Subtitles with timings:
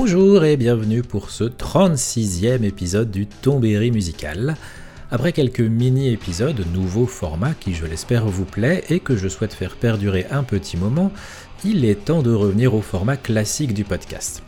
[0.00, 4.54] Bonjour et bienvenue pour ce 36e épisode du Tombéry musical.
[5.10, 9.74] Après quelques mini-épisodes, nouveau format qui je l'espère vous plaît et que je souhaite faire
[9.74, 11.10] perdurer un petit moment,
[11.64, 14.44] il est temps de revenir au format classique du podcast.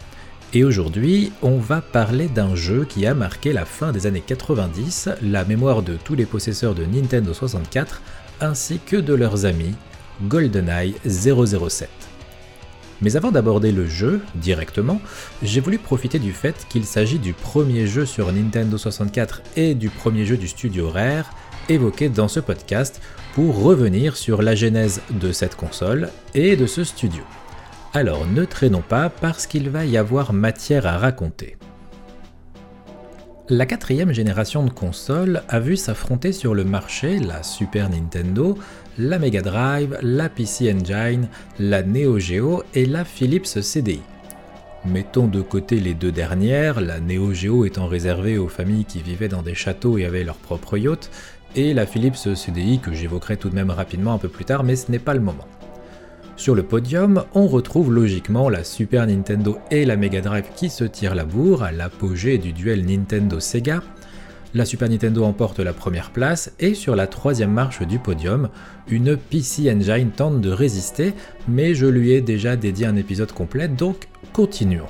[0.54, 5.08] Et aujourd'hui, on va parler d'un jeu qui a marqué la fin des années 90,
[5.20, 8.02] la mémoire de tous les possesseurs de Nintendo 64,
[8.40, 9.74] ainsi que de leurs amis,
[10.28, 12.09] GoldenEye 007.
[13.02, 15.00] Mais avant d'aborder le jeu directement,
[15.42, 19.88] j'ai voulu profiter du fait qu'il s'agit du premier jeu sur Nintendo 64 et du
[19.88, 21.30] premier jeu du studio Rare
[21.68, 23.00] évoqué dans ce podcast
[23.34, 27.22] pour revenir sur la genèse de cette console et de ce studio.
[27.92, 31.56] Alors ne traînons pas parce qu'il va y avoir matière à raconter.
[33.52, 38.56] La quatrième génération de consoles a vu s'affronter sur le marché la Super Nintendo,
[38.98, 44.00] la Mega Drive, la PC Engine, la Neo Geo et la Philips CDI.
[44.84, 49.28] Mettons de côté les deux dernières, la Neo Geo étant réservée aux familles qui vivaient
[49.28, 51.10] dans des châteaux et avaient leur propre yacht,
[51.54, 54.76] et la Philips CDI que j'évoquerai tout de même rapidement un peu plus tard, mais
[54.76, 55.46] ce n'est pas le moment.
[56.36, 60.84] Sur le podium, on retrouve logiquement la Super Nintendo et la Mega Drive qui se
[60.84, 63.82] tirent la bourre à l'apogée du duel Nintendo-Sega.
[64.52, 68.48] La Super Nintendo emporte la première place et sur la troisième marche du podium,
[68.88, 71.14] une PC Engine tente de résister,
[71.46, 74.88] mais je lui ai déjà dédié un épisode complet, donc continuons.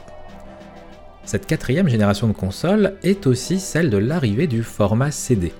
[1.27, 5.53] Cette quatrième génération de consoles est aussi celle de l'arrivée du format CD.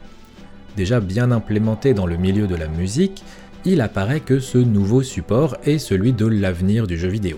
[0.79, 3.23] Déjà bien implémenté dans le milieu de la musique,
[3.67, 7.37] il apparaît que ce nouveau support est celui de l'avenir du jeu vidéo.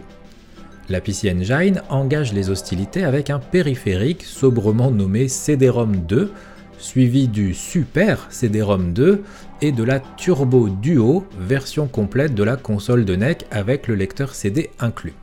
[0.88, 6.33] La PC Engine engage les hostilités avec un périphérique sobrement nommé CD-ROM 2,
[6.83, 9.23] suivi du Super CD-ROM 2
[9.61, 14.34] et de la Turbo Duo, version complète de la console de NEC avec le lecteur
[14.34, 15.14] CD inclus.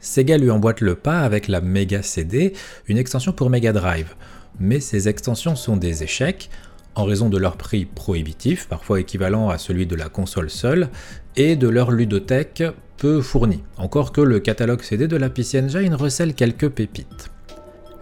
[0.00, 2.54] Sega lui emboîte le pas avec la Mega CD,
[2.88, 4.14] une extension pour Mega Drive.
[4.58, 6.48] Mais ces extensions sont des échecs,
[6.94, 10.88] en raison de leur prix prohibitif, parfois équivalent à celui de la console seule,
[11.36, 12.64] et de leur ludothèque
[12.96, 17.30] peu fournie, encore que le catalogue CD de la PC Engine recèle quelques pépites.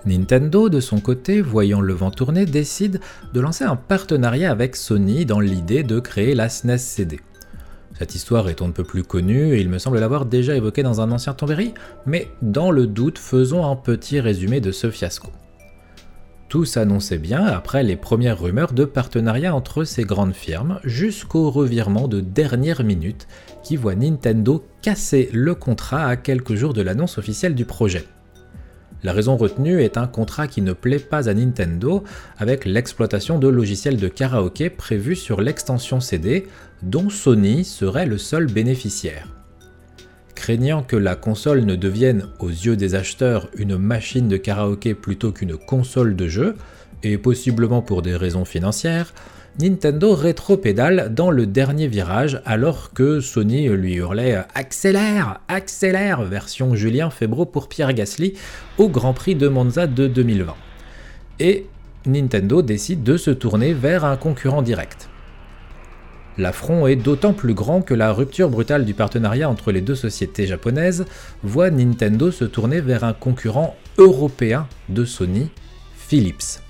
[0.07, 3.01] Nintendo, de son côté, voyant le vent tourner, décide
[3.33, 7.21] de lancer un partenariat avec Sony dans l'idée de créer la SNES CD.
[7.99, 10.83] Cette histoire est on ne peut plus connue et il me semble l'avoir déjà évoquée
[10.83, 11.73] dans un ancien Tombéry,
[12.07, 15.31] mais dans le doute, faisons un petit résumé de ce fiasco.
[16.49, 22.09] Tout s'annonçait bien après les premières rumeurs de partenariat entre ces grandes firmes, jusqu'au revirement
[22.09, 23.27] de dernière minute
[23.63, 28.07] qui voit Nintendo casser le contrat à quelques jours de l'annonce officielle du projet.
[29.05, 32.05] La raison retenue est un contrat qui ne plaît pas à Nintendo
[32.39, 36.47] avec l'exploitation de logiciels de karaoké prévus sur l'extension CD
[36.83, 39.29] dont Sony serait le seul bénéficiaire.
[40.35, 45.33] Craignant que la console ne devienne, aux yeux des acheteurs, une machine de karaoké plutôt
[45.33, 46.55] qu'une console de jeu,
[47.03, 49.13] et possiblement pour des raisons financières,
[49.61, 57.09] Nintendo rétropédale dans le dernier virage alors que Sony lui hurlait Accélère Accélère version Julien
[57.09, 58.35] Febro pour Pierre Gasly
[58.79, 60.57] au Grand Prix de Monza de 2020.
[61.39, 61.67] Et
[62.05, 65.09] Nintendo décide de se tourner vers un concurrent direct.
[66.37, 70.49] L'affront est d'autant plus grand que la rupture brutale du partenariat entre les deux sociétés
[70.49, 71.05] japonaises
[71.45, 75.49] voit Nintendo se tourner vers un concurrent européen de Sony,
[75.95, 76.64] Philips.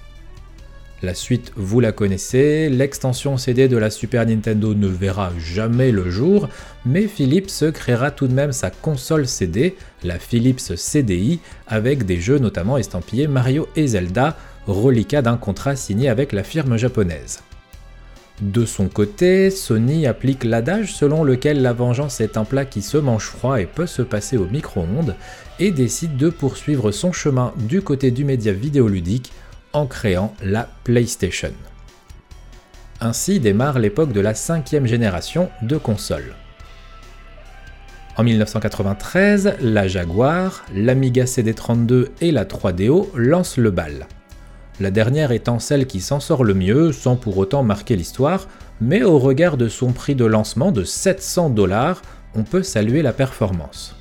[1.04, 6.10] La suite, vous la connaissez, l'extension CD de la Super Nintendo ne verra jamais le
[6.10, 6.48] jour,
[6.86, 12.38] mais Philips créera tout de même sa console CD, la Philips CDI, avec des jeux
[12.38, 17.40] notamment estampillés Mario et Zelda, reliquat d'un contrat signé avec la firme japonaise.
[18.40, 22.96] De son côté, Sony applique l'adage selon lequel la vengeance est un plat qui se
[22.96, 25.16] mange froid et peut se passer au micro-ondes,
[25.60, 29.32] et décide de poursuivre son chemin du côté du média vidéoludique
[29.74, 31.52] en créant la PlayStation.
[33.00, 36.34] Ainsi démarre l'époque de la cinquième génération de consoles.
[38.16, 44.06] En 1993, la Jaguar, l'Amiga CD32 et la 3DO lancent le bal
[44.80, 48.48] la dernière étant celle qui s'en sort le mieux sans pour autant marquer l'histoire,
[48.80, 52.02] mais au regard de son prix de lancement de 700 dollars,
[52.34, 53.94] on peut saluer la performance.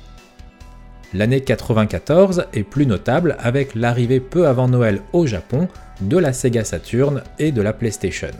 [1.14, 5.68] L'année 94 est plus notable avec l'arrivée peu avant Noël au Japon
[6.00, 8.32] de la Sega Saturn et de la PlayStation.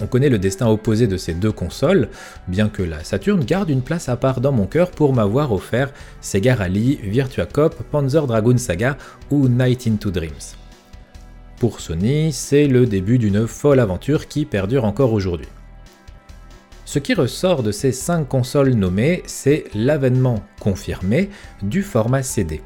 [0.00, 2.10] On connaît le destin opposé de ces deux consoles,
[2.46, 5.92] bien que la Saturn garde une place à part dans mon cœur pour m'avoir offert
[6.20, 8.96] Sega Rally, Virtua Cop, Panzer Dragoon Saga
[9.32, 10.54] ou Night into Dreams.
[11.58, 15.48] Pour Sony, c'est le début d'une folle aventure qui perdure encore aujourd'hui.
[16.90, 21.30] Ce qui ressort de ces 5 consoles nommées, c'est l'avènement confirmé
[21.62, 22.62] du format CD.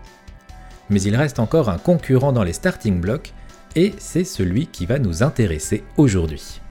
[0.89, 3.35] Mais il reste encore un concurrent dans les starting blocks,
[3.77, 6.63] et c'est celui qui va nous intéresser aujourd'hui.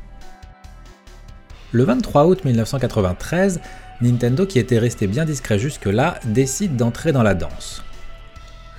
[1.73, 3.61] Le 23 août 1993,
[4.01, 7.83] Nintendo, qui était resté bien discret jusque-là, décide d'entrer dans la danse.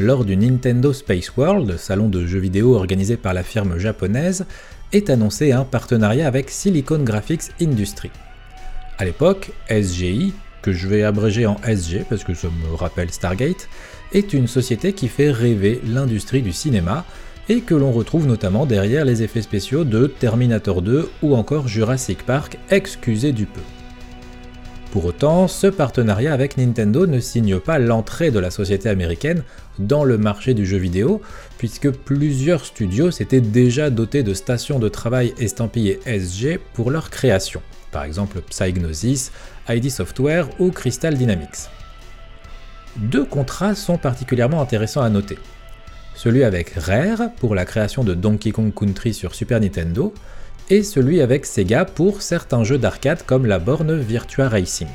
[0.00, 4.46] Lors du Nintendo Space World, salon de jeux vidéo organisé par la firme japonaise,
[4.92, 8.10] est annoncé un partenariat avec Silicon Graphics Industry.
[8.98, 10.32] A l'époque, SGI,
[10.62, 13.68] que je vais abréger en SG parce que ça me rappelle Stargate,
[14.12, 17.04] est une société qui fait rêver l'industrie du cinéma
[17.48, 22.24] et que l'on retrouve notamment derrière les effets spéciaux de Terminator 2 ou encore Jurassic
[22.24, 23.60] Park, excusez du peu.
[24.92, 29.42] Pour autant, ce partenariat avec Nintendo ne signe pas l'entrée de la société américaine
[29.80, 31.20] dans le marché du jeu vidéo,
[31.58, 37.60] puisque plusieurs studios s'étaient déjà dotés de stations de travail estampillées SG pour leur création,
[37.94, 39.32] par exemple Psygnosis,
[39.70, 41.70] ID Software ou Crystal Dynamics.
[42.96, 45.38] Deux contrats sont particulièrement intéressants à noter
[46.14, 50.14] celui avec Rare pour la création de Donkey Kong Country sur Super Nintendo,
[50.70, 54.88] et celui avec Sega pour certains jeux d'arcade comme la borne Virtua Racing.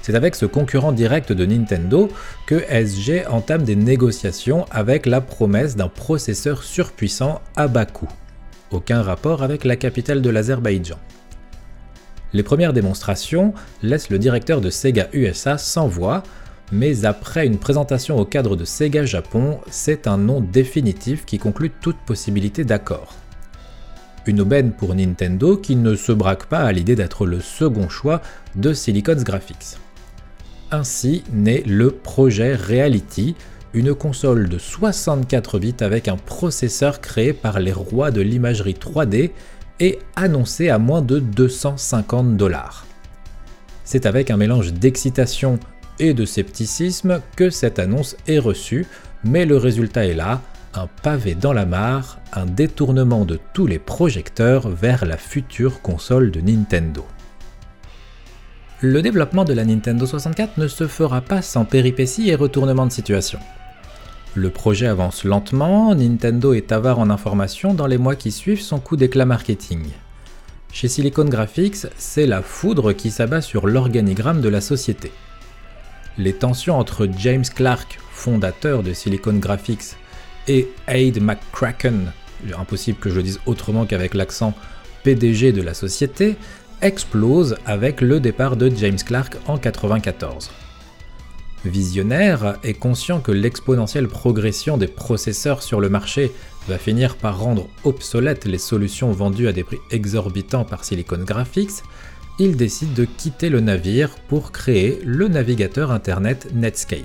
[0.00, 2.08] C'est avec ce concurrent direct de Nintendo
[2.46, 8.08] que SG entame des négociations avec la promesse d'un processeur surpuissant à bas coût.
[8.70, 10.98] Aucun rapport avec la capitale de l'Azerbaïdjan.
[12.32, 16.22] Les premières démonstrations laissent le directeur de Sega USA sans voix,
[16.72, 21.72] mais après une présentation au cadre de Sega Japon, c'est un nom définitif qui conclut
[21.80, 23.14] toute possibilité d'accord.
[24.26, 28.20] Une aubaine pour Nintendo qui ne se braque pas à l'idée d'être le second choix
[28.54, 29.78] de Silicon's Graphics.
[30.70, 33.34] Ainsi naît le projet Reality,
[33.74, 39.30] une console de 64 bits avec un processeur créé par les rois de l'imagerie 3D
[39.80, 42.86] et annoncé à moins de 250 dollars.
[43.84, 45.58] C'est avec un mélange d'excitation
[45.98, 48.86] et de scepticisme que cette annonce est reçue,
[49.24, 50.40] mais le résultat est là,
[50.74, 56.30] un pavé dans la mare, un détournement de tous les projecteurs vers la future console
[56.30, 57.04] de Nintendo.
[58.80, 62.92] Le développement de la Nintendo 64 ne se fera pas sans péripéties et retournements de
[62.92, 63.38] situation.
[64.34, 68.78] Le projet avance lentement, Nintendo est avare en informations dans les mois qui suivent son
[68.78, 69.86] coup d'éclat marketing.
[70.72, 75.10] Chez Silicon Graphics, c'est la foudre qui s'abat sur l'organigramme de la société
[76.20, 79.96] les tensions entre James Clark, fondateur de Silicon Graphics,
[80.48, 82.12] et Aid McCracken,
[82.58, 84.54] impossible que je le dise autrement qu'avec l'accent
[85.02, 86.36] PDG de la société,
[86.82, 90.50] explosent avec le départ de James Clark en 1994.
[91.64, 96.32] Visionnaire et conscient que l'exponentielle progression des processeurs sur le marché
[96.68, 101.82] va finir par rendre obsolètes les solutions vendues à des prix exorbitants par Silicon Graphics,
[102.38, 107.04] il décide de quitter le navire pour créer le navigateur internet Netscape.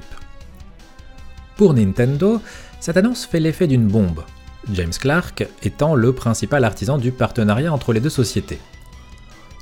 [1.57, 2.41] Pour Nintendo,
[2.79, 4.23] cette annonce fait l'effet d'une bombe,
[4.71, 8.59] James Clark étant le principal artisan du partenariat entre les deux sociétés.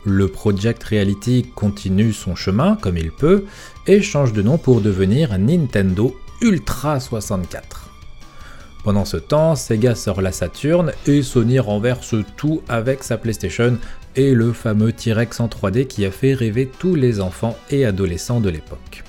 [0.05, 3.45] Le Project Reality continue son chemin comme il peut
[3.87, 7.89] et change de nom pour devenir Nintendo Ultra 64.
[8.83, 13.77] Pendant ce temps, Sega sort la Saturn et Sony renverse tout avec sa PlayStation
[14.15, 18.41] et le fameux T-Rex en 3D qui a fait rêver tous les enfants et adolescents
[18.41, 19.03] de l'époque.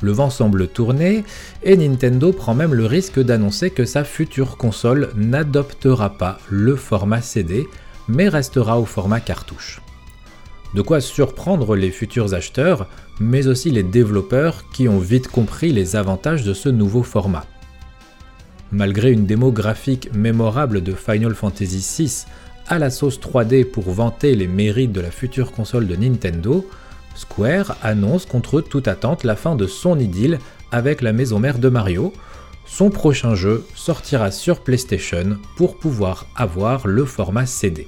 [0.00, 1.22] Le vent semble tourner
[1.62, 7.22] et Nintendo prend même le risque d'annoncer que sa future console n'adoptera pas le format
[7.22, 7.68] CD
[8.08, 9.80] mais restera au format cartouche.
[10.74, 12.88] De quoi surprendre les futurs acheteurs,
[13.22, 17.46] mais aussi les développeurs qui ont vite compris les avantages de ce nouveau format.
[18.72, 22.24] Malgré une démo graphique mémorable de Final Fantasy VI
[22.68, 26.68] à la sauce 3D pour vanter les mérites de la future console de Nintendo,
[27.14, 30.38] Square annonce contre toute attente la fin de son idylle
[30.70, 32.12] avec la maison mère de Mario.
[32.66, 37.86] Son prochain jeu sortira sur PlayStation pour pouvoir avoir le format CD.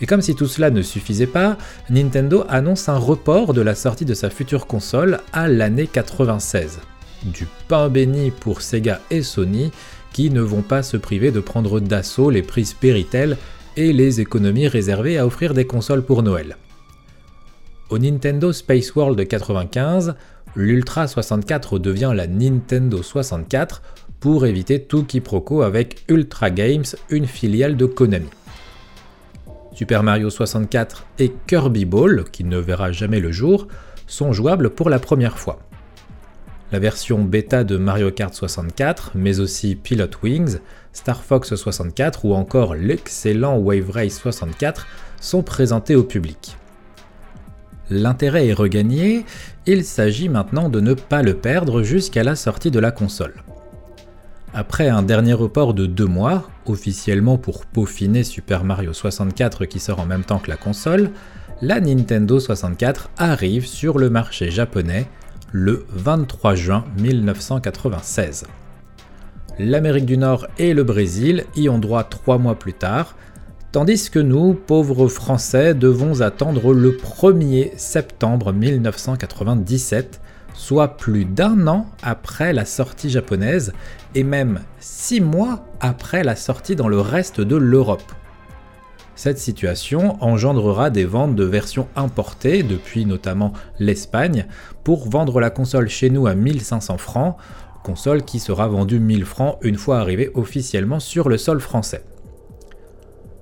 [0.00, 1.56] Et comme si tout cela ne suffisait pas,
[1.88, 6.80] Nintendo annonce un report de la sortie de sa future console à l'année 96.
[7.24, 9.70] Du pain béni pour Sega et Sony
[10.12, 13.36] qui ne vont pas se priver de prendre d'assaut les prises Péritel
[13.76, 16.56] et les économies réservées à offrir des consoles pour Noël.
[17.90, 20.14] Au Nintendo Space World 95,
[20.54, 23.82] l'Ultra 64 devient la Nintendo 64
[24.18, 28.26] pour éviter tout quiproquo avec Ultra Games, une filiale de Konami.
[29.76, 33.68] Super Mario 64 et Kirby Ball, qui ne verra jamais le jour,
[34.06, 35.58] sont jouables pour la première fois.
[36.72, 40.60] La version bêta de Mario Kart 64, mais aussi Pilot Wings,
[40.94, 44.86] Star Fox 64 ou encore l'excellent Wave Race 64
[45.20, 46.56] sont présentés au public.
[47.90, 49.26] L'intérêt est regagné,
[49.66, 53.34] il s'agit maintenant de ne pas le perdre jusqu'à la sortie de la console.
[54.58, 60.00] Après un dernier report de deux mois, officiellement pour peaufiner Super Mario 64 qui sort
[60.00, 61.10] en même temps que la console,
[61.60, 65.08] la Nintendo 64 arrive sur le marché japonais
[65.52, 68.46] le 23 juin 1996.
[69.58, 73.14] L'Amérique du Nord et le Brésil y ont droit trois mois plus tard,
[73.72, 80.22] tandis que nous, pauvres Français, devons attendre le 1er septembre 1997
[80.56, 83.72] soit plus d'un an après la sortie japonaise
[84.14, 88.12] et même six mois après la sortie dans le reste de l'Europe.
[89.14, 94.46] Cette situation engendrera des ventes de versions importées depuis notamment l'Espagne
[94.82, 97.36] pour vendre la console chez nous à 1500 francs,
[97.82, 102.04] console qui sera vendue 1000 francs une fois arrivée officiellement sur le sol français.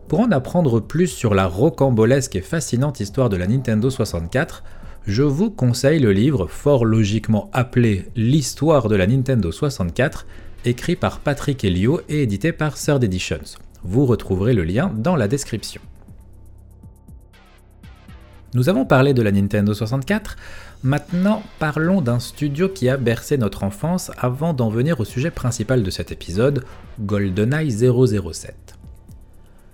[0.09, 4.63] Pour en apprendre plus sur la rocambolesque et fascinante histoire de la Nintendo 64,
[5.07, 10.27] je vous conseille le livre fort logiquement appelé L'histoire de la Nintendo 64,
[10.65, 13.59] écrit par Patrick Elio et édité par Third Editions.
[13.83, 15.83] Vous retrouverez le lien dans la description.
[18.55, 20.37] Nous avons parlé de la Nintendo 64,
[20.83, 25.83] maintenant parlons d'un studio qui a bercé notre enfance avant d'en venir au sujet principal
[25.83, 26.65] de cet épisode,
[27.01, 28.55] GoldenEye 007.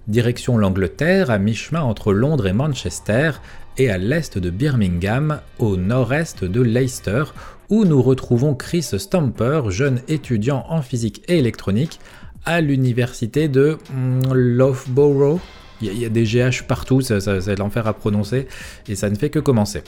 [0.08, 3.32] Direction l'Angleterre, à mi-chemin entre Londres et Manchester,
[3.80, 7.24] et à l'est de Birmingham, au nord-est de Leicester,
[7.70, 11.98] où nous retrouvons Chris Stamper, jeune étudiant en physique et électronique,
[12.44, 15.40] à l'université de hmm, Loughborough.
[15.80, 18.48] Il y, a des GH partout, c'est l'enfer à prononcer,
[18.86, 19.82] et ça ne fait que commencer.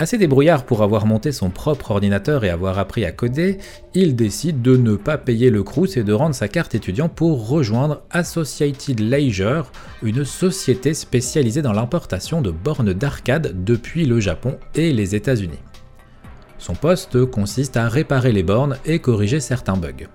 [0.00, 3.58] Assez débrouillard pour avoir monté son propre ordinateur et avoir appris à coder,
[3.94, 7.48] il décide de ne pas payer le crous et de rendre sa carte étudiant pour
[7.48, 9.72] rejoindre Associated Leisure,
[10.04, 15.58] une société spécialisée dans l'importation de bornes d'arcade depuis le Japon et les États-Unis.
[16.58, 20.06] Son poste consiste à réparer les bornes et corriger certains bugs.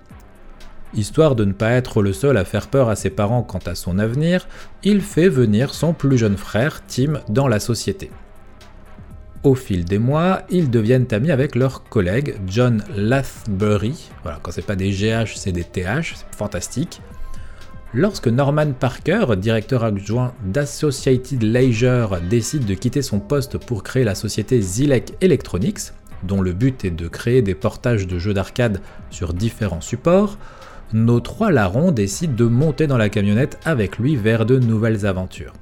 [0.94, 3.74] Histoire de ne pas être le seul à faire peur à ses parents quant à
[3.74, 4.48] son avenir,
[4.82, 8.10] il fait venir son plus jeune frère, Tim, dans la société.
[9.44, 14.08] Au fil des mois, ils deviennent amis avec leur collègue John Lathbury.
[14.22, 17.02] Voilà, quand c'est pas des GH, c'est des TH, c'est fantastique.
[17.92, 24.14] Lorsque Norman Parker, directeur adjoint d'Associated Leisure, décide de quitter son poste pour créer la
[24.14, 29.34] société Zilek Electronics, dont le but est de créer des portages de jeux d'arcade sur
[29.34, 30.38] différents supports,
[30.94, 35.52] nos trois larrons décident de monter dans la camionnette avec lui vers de nouvelles aventures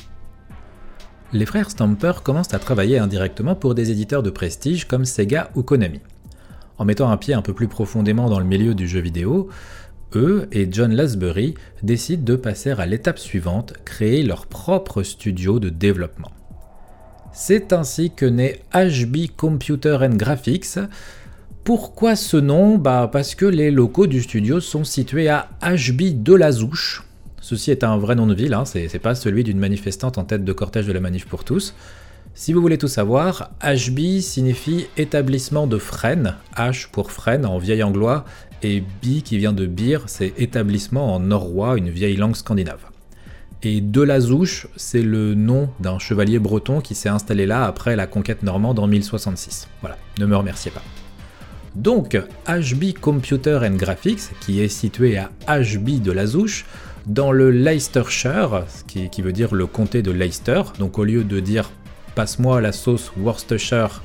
[1.33, 5.62] les frères Stamper commencent à travailler indirectement pour des éditeurs de prestige comme Sega ou
[5.62, 6.01] Konami.
[6.79, 9.49] En mettant un pied un peu plus profondément dans le milieu du jeu vidéo,
[10.15, 15.71] eux et John Lasbury décident de passer à l'étape suivante, créer leur propre studio de
[15.71, 16.33] développement.
[17.33, 20.79] C'est ainsi que naît HB Computer and Graphics.
[21.65, 22.77] Pourquoi ce nom?
[22.77, 27.05] Bah parce que les locaux du studio sont situés à HB de la Zouche,
[27.43, 30.45] Ceci est un vrai nom de ville, hein, c'est pas celui d'une manifestante en tête
[30.45, 31.75] de cortège de la manif pour tous.
[32.35, 37.83] Si vous voulez tout savoir, HB signifie établissement de frêne, H pour frêne en vieil
[37.83, 38.25] anglois,
[38.63, 42.87] et B qui vient de beer, c'est établissement en norrois, une vieille langue scandinave.
[43.65, 47.97] Et de la Zouche, c'est le nom d'un chevalier breton qui s'est installé là après
[47.97, 49.69] la conquête normande en 1066.
[49.81, 50.83] Voilà, ne me remerciez pas.
[51.75, 56.67] Donc, HB Computer and Graphics, qui est situé à HB de la Zouche,
[57.07, 60.63] dans le Leicestershire, qui, qui veut dire le comté de Leicester.
[60.79, 61.71] Donc au lieu de dire
[62.15, 64.03] passe-moi la sauce Worcestershire,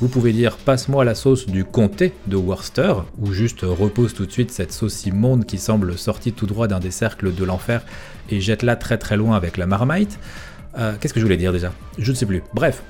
[0.00, 4.32] vous pouvez dire passe-moi la sauce du comté de Worcester, ou juste repose tout de
[4.32, 7.82] suite cette sauce immonde qui semble sortie tout droit d'un des cercles de l'enfer
[8.28, 10.18] et jette-la très très loin avec la marmite.
[10.76, 11.72] Euh, qu'est-ce que je voulais dire déjà?
[11.98, 12.42] Je ne sais plus.
[12.54, 12.82] Bref,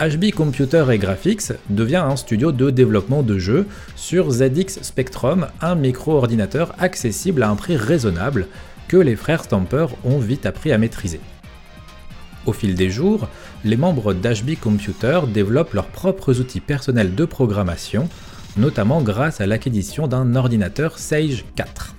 [0.00, 5.76] HB Computer et Graphics devient un studio de développement de jeux sur ZX Spectrum, un
[5.76, 8.48] micro-ordinateur accessible à un prix raisonnable
[8.92, 11.18] que les frères Stamper ont vite appris à maîtriser.
[12.44, 13.26] Au fil des jours,
[13.64, 18.10] les membres d'HB Computer développent leurs propres outils personnels de programmation,
[18.58, 21.94] notamment grâce à l'acquisition d'un ordinateur Sage 4.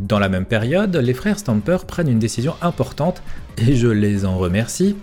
[0.00, 3.22] Dans la même période, les frères Stamper prennent une décision importante,
[3.56, 4.96] et je les en remercie,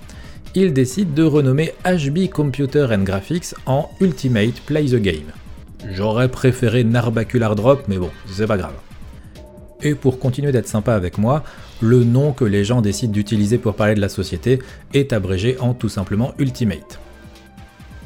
[0.54, 5.32] ils décident de renommer HB Computer and Graphics en Ultimate Play the Game.
[5.90, 8.76] J'aurais préféré Narbacular Drop, mais bon, c'est pas grave.
[9.84, 11.44] Et pour continuer d'être sympa avec moi,
[11.82, 14.60] le nom que les gens décident d'utiliser pour parler de la société
[14.94, 17.00] est abrégé en tout simplement Ultimate.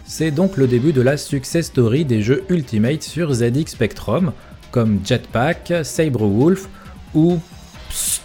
[0.06, 4.32] C'est donc le début de la success story des jeux Ultimate sur ZX Spectrum,
[4.72, 6.70] comme Jetpack, Sabre Wolf
[7.14, 7.40] ou
[7.90, 8.22] Psst,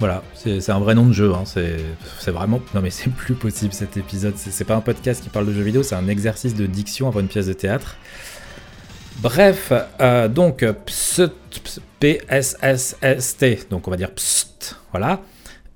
[0.00, 1.32] Voilà, c'est un vrai nom de jeu.
[1.34, 1.44] Hein.
[1.44, 2.60] C'est vraiment.
[2.74, 4.34] Non, mais c'est plus possible cet épisode.
[4.36, 7.20] C'est pas un podcast qui parle de jeux vidéo, c'est un exercice de diction avant
[7.20, 7.96] une pièce de théâtre.
[9.20, 10.64] Bref, euh, donc
[11.98, 15.20] P-S-S-S-T, donc on va dire PST, voilà,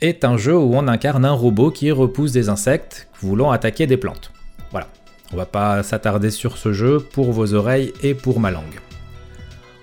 [0.00, 3.96] est un jeu où on incarne un robot qui repousse des insectes voulant attaquer des
[3.96, 4.30] plantes.
[4.70, 4.87] Voilà,
[5.32, 8.78] on va pas s'attarder sur ce jeu pour vos oreilles et pour ma langue.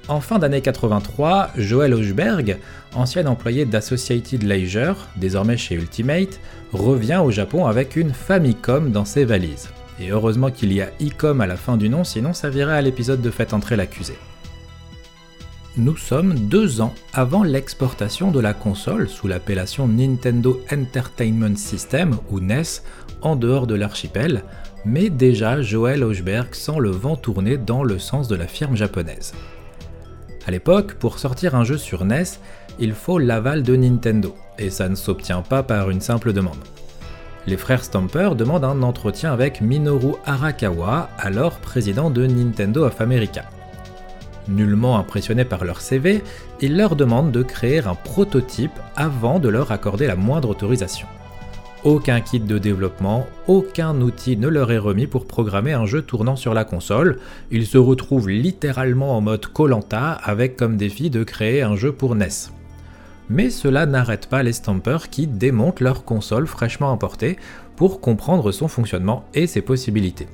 [0.08, 2.58] En fin d'année 83, Joel Hochberg,
[2.96, 6.40] ancien employé d'Associated Leisure, désormais chez Ultimate,
[6.72, 9.70] revient au Japon avec une Famicom dans ses valises.
[10.00, 12.82] Et heureusement qu'il y a ICOM à la fin du nom, sinon ça virait à
[12.82, 14.16] l'épisode de Faites entrer l'accusé.
[15.78, 22.40] Nous sommes deux ans avant l'exportation de la console sous l'appellation Nintendo Entertainment System ou
[22.40, 22.82] NES
[23.22, 24.44] en dehors de l'archipel,
[24.86, 29.34] mais déjà Joel Hochberg sent le vent tourner dans le sens de la firme japonaise.
[30.46, 32.24] À l'époque, pour sortir un jeu sur NES,
[32.80, 36.58] il faut l'aval de Nintendo, et ça ne s'obtient pas par une simple demande.
[37.50, 43.46] Les frères Stamper demandent un entretien avec Minoru Arakawa, alors président de Nintendo of America.
[44.48, 46.22] Nullement impressionné par leur CV,
[46.62, 51.08] il leur demande de créer un prototype avant de leur accorder la moindre autorisation.
[51.84, 56.36] Aucun kit de développement, aucun outil ne leur est remis pour programmer un jeu tournant
[56.36, 57.18] sur la console.
[57.50, 62.14] Ils se retrouvent littéralement en mode Colanta avec comme défi de créer un jeu pour
[62.14, 62.59] NES.
[63.30, 67.38] Mais cela n'arrête pas les stampers qui démontent leur console fraîchement importée
[67.76, 70.28] pour comprendre son fonctionnement et ses possibilités.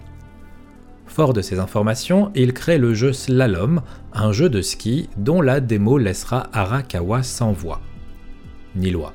[1.06, 3.82] Fort de ces informations, ils créent le jeu Slalom,
[4.14, 7.82] un jeu de ski dont la démo laissera Arakawa sans voix.
[8.76, 9.14] Ni loi.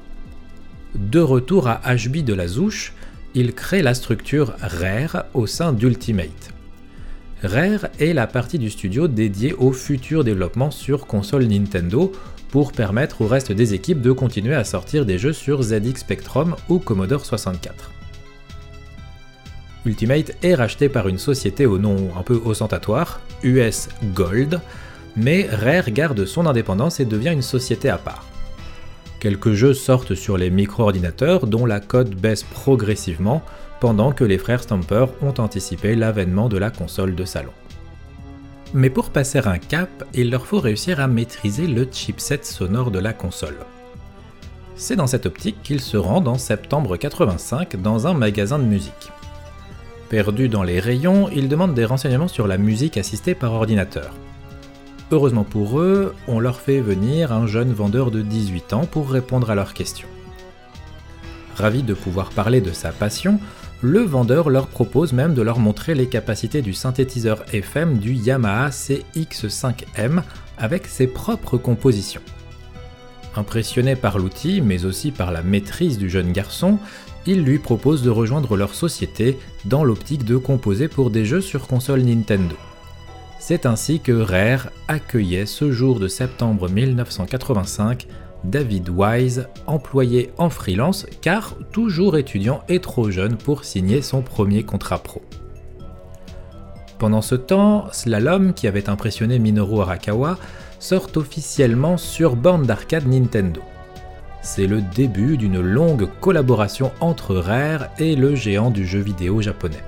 [0.95, 2.95] De retour à HB de la Zouche,
[3.35, 6.53] il crée la structure Rare au sein d'Ultimate.
[7.43, 12.13] Rare est la partie du studio dédiée au futur développement sur console Nintendo
[12.51, 16.57] pour permettre au reste des équipes de continuer à sortir des jeux sur ZX Spectrum
[16.69, 17.91] ou Commodore 64.
[19.87, 24.61] Ultimate est racheté par une société au nom un peu ostentatoire, US Gold,
[25.17, 28.25] mais Rare garde son indépendance et devient une société à part.
[29.21, 33.43] Quelques jeux sortent sur les micro-ordinateurs dont la cote baisse progressivement
[33.81, 37.53] pendant que les frères Stamper ont anticipé l'avènement de la console de salon.
[38.73, 43.01] Mais pour passer un cap, il leur faut réussir à maîtriser le chipset sonore de
[43.01, 43.59] la console.
[44.77, 49.11] C'est dans cette optique qu'ils se rendent en septembre 85 dans un magasin de musique.
[50.09, 54.15] Perdus dans les rayons, ils demandent des renseignements sur la musique assistée par ordinateur.
[55.11, 59.51] Heureusement pour eux, on leur fait venir un jeune vendeur de 18 ans pour répondre
[59.51, 60.09] à leurs questions.
[61.57, 63.41] Ravi de pouvoir parler de sa passion,
[63.83, 68.69] le vendeur leur propose même de leur montrer les capacités du synthétiseur FM du Yamaha
[68.69, 70.23] CX5M
[70.59, 72.21] avec ses propres compositions.
[73.37, 76.79] Impressionné par l'outil, mais aussi par la maîtrise du jeune garçon,
[77.27, 81.67] il lui propose de rejoindre leur société dans l'optique de composer pour des jeux sur
[81.67, 82.57] console Nintendo.
[83.39, 88.07] C'est ainsi que Rare accueillait ce jour de septembre 1985
[88.45, 94.63] David Wise, employé en freelance car toujours étudiant et trop jeune pour signer son premier
[94.63, 95.23] contrat pro.
[96.99, 100.39] Pendant ce temps, Slalom, qui avait impressionné Minoru Arakawa,
[100.79, 103.61] sort officiellement sur borne d'arcade Nintendo.
[104.43, 109.85] C'est le début d'une longue collaboration entre Rare et le géant du jeu vidéo japonais.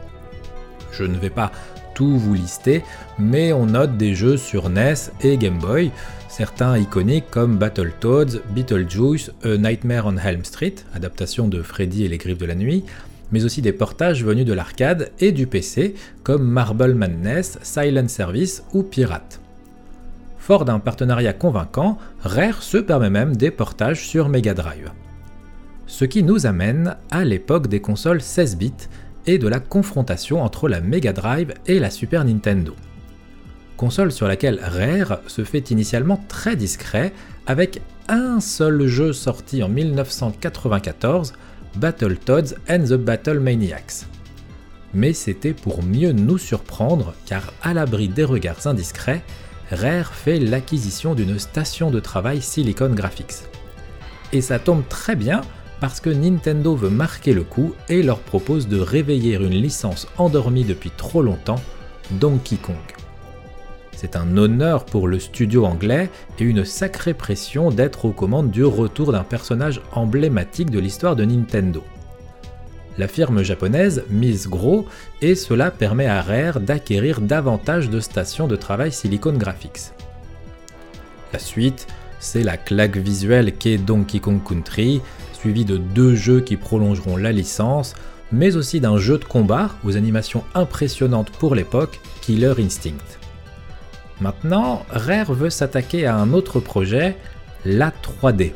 [0.90, 1.52] Je ne vais pas
[1.94, 2.82] tout vous lister,
[3.18, 5.90] mais on note des jeux sur NES et Game Boy,
[6.32, 12.16] certains iconiques comme Battletoads, Beetlejuice, A Nightmare on Helm Street, adaptation de Freddy et les
[12.16, 12.84] Griffes de la Nuit,
[13.32, 18.64] mais aussi des portages venus de l'arcade et du PC comme Marble Madness, Silent Service
[18.72, 19.40] ou Pirate.
[20.38, 24.90] Fort d'un partenariat convaincant, Rare se permet même des portages sur Mega Drive.
[25.86, 28.88] Ce qui nous amène à l'époque des consoles 16 bits
[29.26, 32.74] et de la confrontation entre la Mega Drive et la Super Nintendo.
[33.76, 37.12] Console sur laquelle Rare se fait initialement très discret
[37.46, 41.32] avec un seul jeu sorti en 1994,
[41.76, 44.06] Battletoads and the Battle Maniacs.
[44.94, 49.22] Mais c'était pour mieux nous surprendre car à l'abri des regards indiscrets,
[49.70, 53.48] Rare fait l'acquisition d'une station de travail Silicon Graphics.
[54.32, 55.40] Et ça tombe très bien
[55.80, 60.64] parce que Nintendo veut marquer le coup et leur propose de réveiller une licence endormie
[60.64, 61.61] depuis trop longtemps,
[62.12, 62.76] Donkey Kong.
[64.02, 66.10] C'est un honneur pour le studio anglais
[66.40, 71.24] et une sacrée pression d'être aux commandes du retour d'un personnage emblématique de l'histoire de
[71.24, 71.84] Nintendo.
[72.98, 74.86] La firme japonaise mise gros
[75.20, 79.92] et cela permet à Rare d'acquérir davantage de stations de travail Silicon Graphics.
[81.32, 81.86] La suite,
[82.18, 85.00] c'est la claque visuelle qu'est Donkey Kong Country,
[85.32, 87.94] suivi de deux jeux qui prolongeront la licence,
[88.32, 93.21] mais aussi d'un jeu de combat aux animations impressionnantes pour l'époque, Killer Instinct.
[94.22, 97.16] Maintenant, Rare veut s'attaquer à un autre projet,
[97.64, 98.52] la 3D.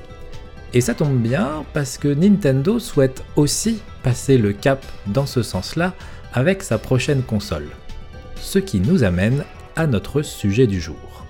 [0.74, 5.94] Et ça tombe bien parce que Nintendo souhaite aussi passer le cap dans ce sens-là
[6.32, 7.66] avec sa prochaine console.
[8.36, 9.42] Ce qui nous amène
[9.74, 11.24] à notre sujet du jour.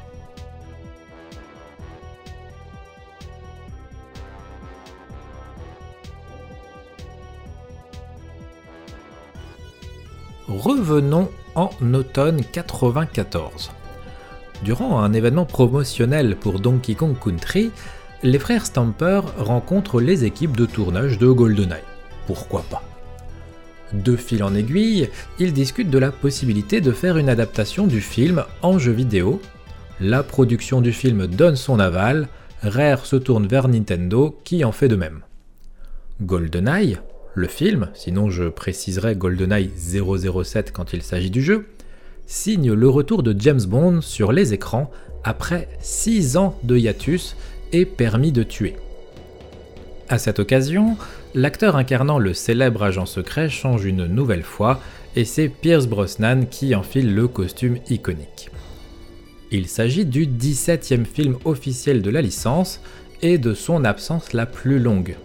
[10.47, 13.71] Revenons en automne 94.
[14.63, 17.71] Durant un événement promotionnel pour Donkey Kong Country,
[18.23, 21.83] les frères Stamper rencontrent les équipes de tournage de GoldenEye.
[22.27, 22.83] Pourquoi pas?
[23.93, 28.45] De fil en aiguille, ils discutent de la possibilité de faire une adaptation du film
[28.63, 29.41] en jeu vidéo.
[30.01, 32.29] La production du film donne son aval,
[32.63, 35.21] Rare se tourne vers Nintendo qui en fait de même.
[36.23, 36.99] GoldenEye,
[37.35, 41.67] le film, sinon je préciserai GoldenEye 007 quand il s'agit du jeu,
[42.27, 44.91] signe le retour de James Bond sur les écrans
[45.25, 47.37] après 6 ans de hiatus
[47.73, 48.77] et permis de tuer.
[50.09, 50.97] À cette occasion,
[51.35, 54.81] l'acteur incarnant le célèbre agent secret change une nouvelle fois
[55.17, 58.51] et c'est Pierce Brosnan qui enfile le costume iconique.
[59.51, 62.81] Il s'agit du 17e film officiel de la licence
[63.23, 65.17] et de son absence la plus longue,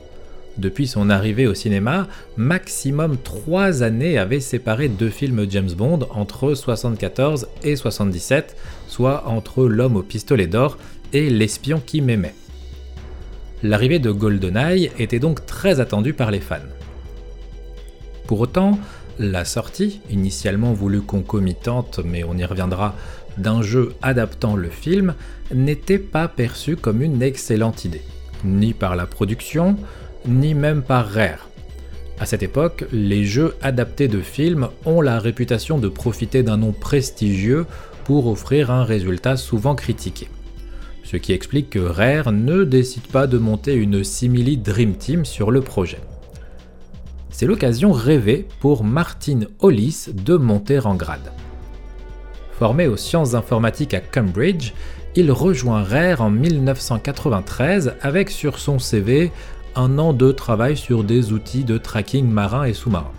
[0.58, 6.54] depuis son arrivée au cinéma, maximum 3 années avaient séparé deux films James Bond entre
[6.54, 8.56] 74 et 77,
[8.88, 10.78] soit entre L'homme au pistolet d'or
[11.14, 12.36] et L'espion qui m'aimait.
[13.64, 16.58] L'arrivée de GoldenEye était donc très attendue par les fans.
[18.28, 18.80] Pour autant,
[19.20, 22.96] la sortie, initialement voulue concomitante, mais on y reviendra,
[23.38, 25.14] d'un jeu adaptant le film,
[25.54, 28.02] n'était pas perçue comme une excellente idée,
[28.44, 29.78] ni par la production,
[30.27, 31.49] ni même par Rare.
[32.19, 36.71] À cette époque, les jeux adaptés de films ont la réputation de profiter d'un nom
[36.71, 37.65] prestigieux
[38.03, 40.27] pour offrir un résultat souvent critiqué.
[41.03, 45.49] Ce qui explique que Rare ne décide pas de monter une simili Dream Team sur
[45.49, 45.99] le projet.
[47.31, 51.31] C'est l'occasion rêvée pour Martin Hollis de monter en grade.
[52.60, 54.73] Formé aux sciences informatiques à Cambridge,
[55.15, 59.31] il rejoint Rare en 1993 avec sur son CV
[59.75, 63.12] un an de travail sur des outils de tracking marin et sous-marin.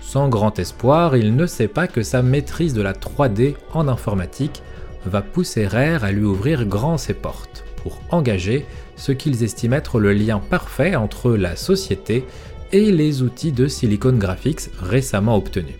[0.00, 4.62] Sans grand espoir, il ne sait pas que sa maîtrise de la 3D en informatique
[5.04, 10.00] va pousser Rare à lui ouvrir grand ses portes pour engager ce qu'ils estiment être
[10.00, 12.24] le lien parfait entre la société
[12.72, 15.76] et les outils de Silicon Graphics récemment obtenus.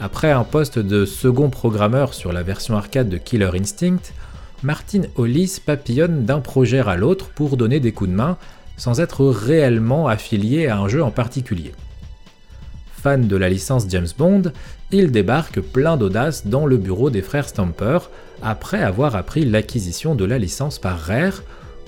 [0.00, 4.12] Après un poste de second programmeur sur la version arcade de Killer Instinct,
[4.62, 8.38] Martin Hollis papillonne d'un projet à l'autre pour donner des coups de main
[8.76, 11.72] sans être réellement affilié à un jeu en particulier.
[13.02, 14.44] Fan de la licence James Bond,
[14.90, 17.98] il débarque plein d'audace dans le bureau des frères Stamper
[18.42, 21.42] après avoir appris l'acquisition de la licence par Rare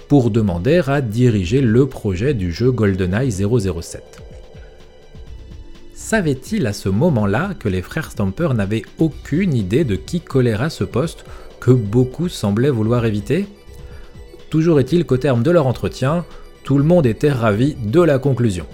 [0.09, 4.23] pour demander à diriger le projet du jeu GoldenEye 007.
[5.95, 10.71] Savait-il à ce moment-là que les frères Stamper n'avaient aucune idée de qui collerait à
[10.71, 11.25] ce poste
[11.61, 13.47] que beaucoup semblaient vouloir éviter
[14.51, 16.25] Toujours est-il qu'au terme de leur entretien,
[16.65, 18.67] tout le monde était ravi de la conclusion.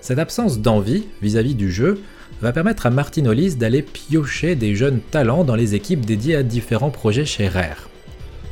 [0.00, 2.00] Cette absence d'envie vis-à-vis du jeu
[2.42, 6.42] va permettre à Martin Hollis d'aller piocher des jeunes talents dans les équipes dédiées à
[6.42, 7.88] différents projets chez Rare.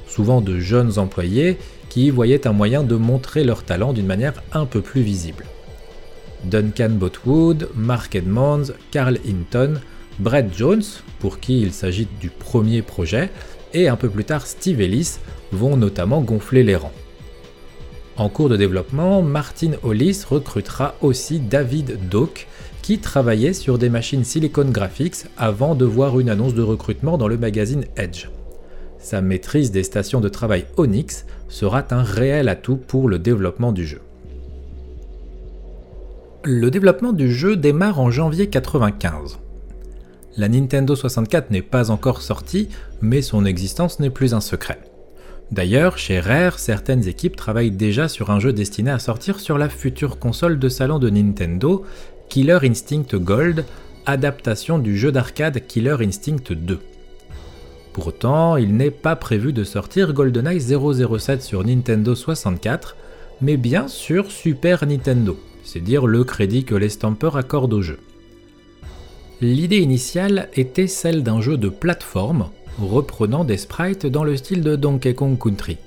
[0.07, 4.65] Souvent de jeunes employés qui voyaient un moyen de montrer leur talent d'une manière un
[4.65, 5.45] peu plus visible.
[6.45, 9.75] Duncan Botwood, Mark Edmonds, Carl Hinton
[10.19, 10.83] Brett Jones,
[11.23, 13.31] pour qui il s'agit du premier projet,
[13.75, 15.19] et un peu plus tard Steve Ellis
[15.53, 16.91] vont notamment gonfler les rangs.
[18.17, 22.49] En cours de développement, Martin Hollis recrutera aussi David Doak,
[22.83, 27.29] qui travaillait sur des machines Silicon Graphics avant de voir une annonce de recrutement dans
[27.29, 28.27] le magazine Edge.
[28.99, 33.87] Sa maîtrise des stations de travail Onyx sera un réel atout pour le développement du
[33.87, 34.01] jeu.
[36.43, 39.39] Le développement du jeu démarre en janvier 1995.
[40.39, 42.69] La Nintendo 64 n'est pas encore sortie,
[43.03, 44.79] mais son existence n'est plus un secret.
[45.51, 49.69] D'ailleurs, chez Rare, certaines équipes travaillent déjà sur un jeu destiné à sortir sur la
[49.69, 51.85] future console de salon de Nintendo,
[52.31, 53.67] Killer Instinct Gold,
[54.07, 56.79] adaptation du jeu d'arcade Killer Instinct 2.
[57.93, 62.97] Pour autant, il n'est pas prévu de sortir GoldenEye 007 sur Nintendo 64,
[63.43, 67.99] mais bien sur Super Nintendo, c'est dire le crédit que les Stampers accordent au jeu.
[69.43, 72.51] L'idée initiale était celle d'un jeu de plateforme
[72.81, 75.79] reprenant des sprites dans le style de Donkey Kong Country.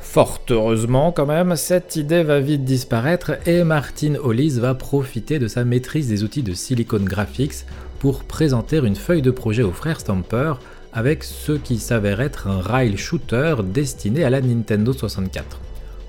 [0.00, 5.48] Fort heureusement quand même, cette idée va vite disparaître et Martin Hollis va profiter de
[5.48, 7.66] sa maîtrise des outils de Silicon Graphics
[7.98, 10.52] pour présenter une feuille de projet aux frères Stamper
[10.92, 15.60] avec ce qui s'avère être un rail shooter destiné à la Nintendo 64.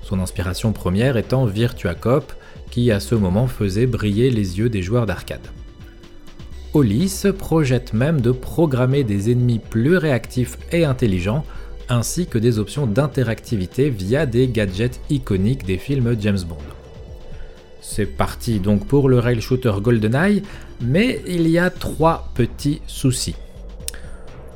[0.02, 2.32] Son inspiration première étant Virtua Cop,
[2.70, 5.48] qui à ce moment faisait briller les yeux des joueurs d'arcade.
[6.74, 11.44] Hollis projette même de programmer des ennemis plus réactifs et intelligents
[11.88, 16.56] ainsi que des options d'interactivité via des gadgets iconiques des films James Bond.
[17.80, 20.42] C'est parti donc pour le rail shooter GoldenEye,
[20.82, 23.36] mais il y a trois petits soucis.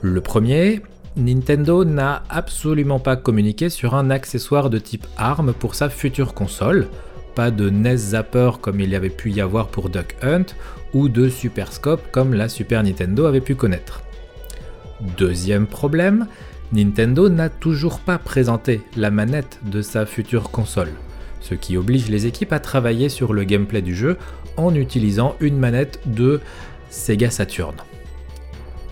[0.03, 0.83] Le premier,
[1.17, 6.89] Nintendo n'a absolument pas communiqué sur un accessoire de type arme pour sa future console,
[7.35, 10.47] pas de NES Zapper comme il y avait pu y avoir pour Duck Hunt,
[10.95, 14.03] ou de Super Scope comme la Super Nintendo avait pu connaître.
[15.17, 16.27] Deuxième problème,
[16.73, 20.93] Nintendo n'a toujours pas présenté la manette de sa future console,
[21.41, 24.17] ce qui oblige les équipes à travailler sur le gameplay du jeu
[24.57, 26.41] en utilisant une manette de
[26.91, 27.75] Sega Saturn.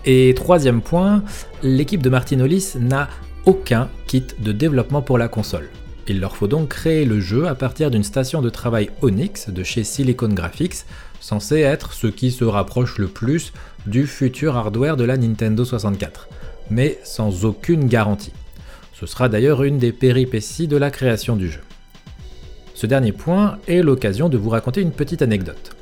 [0.05, 1.23] Et troisième point,
[1.63, 3.09] l'équipe de Martin Hollis n'a
[3.45, 5.69] aucun kit de développement pour la console.
[6.07, 9.63] Il leur faut donc créer le jeu à partir d'une station de travail Onyx de
[9.63, 10.85] chez Silicon Graphics,
[11.19, 13.53] censé être ce qui se rapproche le plus
[13.85, 16.27] du futur hardware de la Nintendo 64
[16.71, 18.33] mais sans aucune garantie.
[18.93, 21.61] Ce sera d'ailleurs une des péripéties de la création du jeu.
[22.73, 25.75] Ce dernier point est l'occasion de vous raconter une petite anecdote.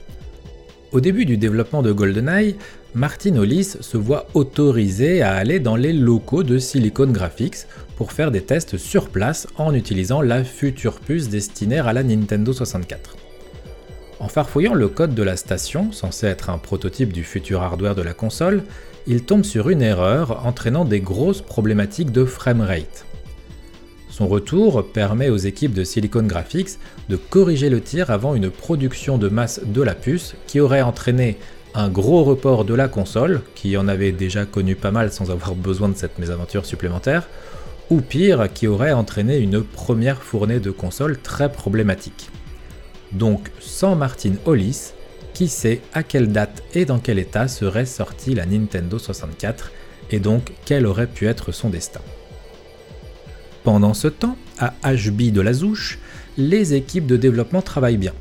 [0.92, 2.56] Au début du développement de GoldenEye,
[2.96, 7.68] Martin Hollis se voit autorisé à aller dans les locaux de Silicon Graphics
[8.00, 12.54] pour faire des tests sur place en utilisant la future puce destinée à la Nintendo
[12.54, 13.18] 64.
[14.22, 18.02] En farfouillant le code de la station, censé être un prototype du futur hardware de
[18.02, 18.64] la console,
[19.06, 23.04] il tombe sur une erreur entraînant des grosses problématiques de framerate.
[24.10, 29.18] Son retour permet aux équipes de Silicon Graphics de corriger le tir avant une production
[29.18, 31.38] de masse de la puce qui aurait entraîné
[31.76, 35.54] un gros report de la console, qui en avait déjà connu pas mal sans avoir
[35.54, 37.28] besoin de cette mésaventure supplémentaire,
[37.90, 42.30] ou pire, qui aurait entraîné une première fournée de console très problématique.
[43.12, 44.94] Donc sans Martin Hollis,
[45.34, 49.72] qui sait à quelle date et dans quel état serait sortie la Nintendo 64
[50.12, 52.02] et donc quel aurait pu être son destin.
[53.64, 56.00] Pendant ce temps, à HB de la Zouche,
[56.38, 58.14] les équipes de développement travaillent bien.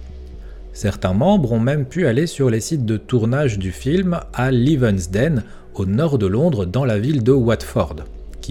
[0.72, 5.44] Certains membres ont même pu aller sur les sites de tournage du film à Leavensden,
[5.74, 7.96] au nord de Londres, dans la ville de Watford,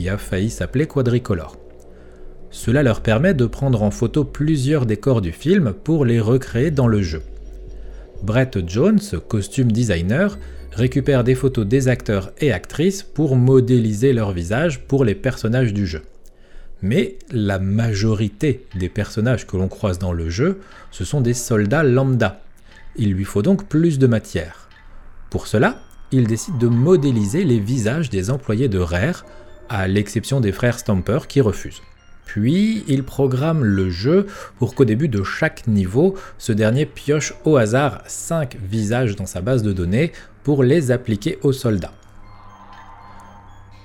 [0.06, 1.58] a failli s'appeler Quadricolor.
[2.50, 6.88] Cela leur permet de prendre en photo plusieurs décors du film pour les recréer dans
[6.88, 7.22] le jeu.
[8.24, 10.38] Brett Jones, costume designer,
[10.72, 15.86] récupère des photos des acteurs et actrices pour modéliser leur visage pour les personnages du
[15.86, 16.04] jeu.
[16.82, 20.60] Mais la majorité des personnages que l'on croise dans le jeu,
[20.92, 22.42] ce sont des soldats lambda.
[22.96, 24.70] Il lui faut donc plus de matière.
[25.30, 25.80] Pour cela,
[26.12, 29.26] il décide de modéliser les visages des employés de Rare,
[29.70, 31.82] à l'exception des frères Stamper qui refusent.
[32.26, 34.28] Puis il programme le jeu
[34.60, 39.42] pour qu'au début de chaque niveau, ce dernier pioche au hasard 5 visages dans sa
[39.42, 40.12] base de données
[40.44, 41.94] pour les appliquer aux soldats.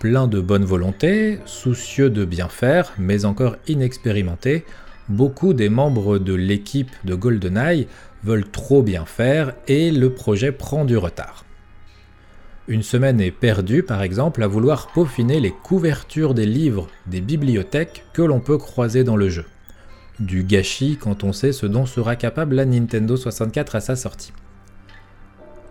[0.01, 4.64] Plein de bonne volonté, soucieux de bien faire, mais encore inexpérimenté,
[5.09, 7.87] beaucoup des membres de l'équipe de GoldenEye
[8.25, 11.45] veulent trop bien faire et le projet prend du retard.
[12.68, 18.05] Une semaine est perdue par exemple à vouloir peaufiner les couvertures des livres des bibliothèques
[18.12, 19.44] que l'on peut croiser dans le jeu.
[20.20, 24.33] Du gâchis quand on sait ce dont sera capable la Nintendo 64 à sa sortie.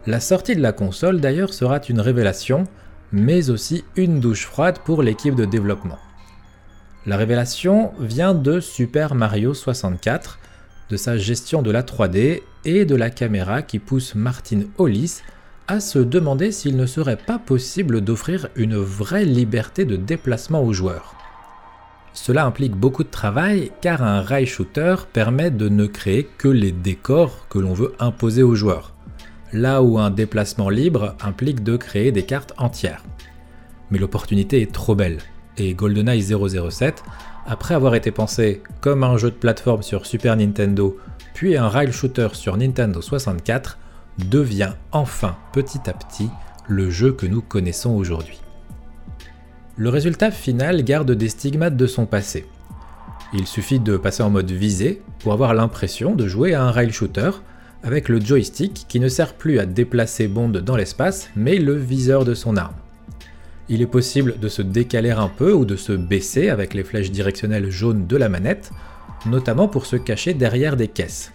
[0.05, 2.65] La sortie de la console d'ailleurs sera une révélation,
[3.13, 5.99] mais aussi une douche froide pour l'équipe de développement.
[7.05, 10.39] La révélation vient de Super Mario 64,
[10.89, 15.21] de sa gestion de la 3D et de la caméra qui pousse Martin Hollis
[15.79, 21.15] se demander s'il ne serait pas possible d'offrir une vraie liberté de déplacement aux joueurs.
[22.13, 26.71] Cela implique beaucoup de travail car un rail shooter permet de ne créer que les
[26.71, 28.93] décors que l'on veut imposer aux joueurs,
[29.53, 33.03] là où un déplacement libre implique de créer des cartes entières.
[33.89, 35.19] Mais l'opportunité est trop belle,
[35.57, 37.03] et GoldenEye 007,
[37.45, 40.97] après avoir été pensé comme un jeu de plateforme sur Super Nintendo,
[41.33, 43.77] puis un rail shooter sur Nintendo 64,
[44.17, 46.29] devient enfin petit à petit
[46.67, 48.39] le jeu que nous connaissons aujourd'hui.
[49.77, 52.45] Le résultat final garde des stigmates de son passé.
[53.33, 56.91] Il suffit de passer en mode visé pour avoir l'impression de jouer à un rail
[56.91, 57.31] shooter,
[57.83, 62.25] avec le joystick qui ne sert plus à déplacer Bond dans l'espace, mais le viseur
[62.25, 62.75] de son arme.
[63.69, 67.11] Il est possible de se décaler un peu ou de se baisser avec les flèches
[67.11, 68.71] directionnelles jaunes de la manette,
[69.25, 71.31] notamment pour se cacher derrière des caisses.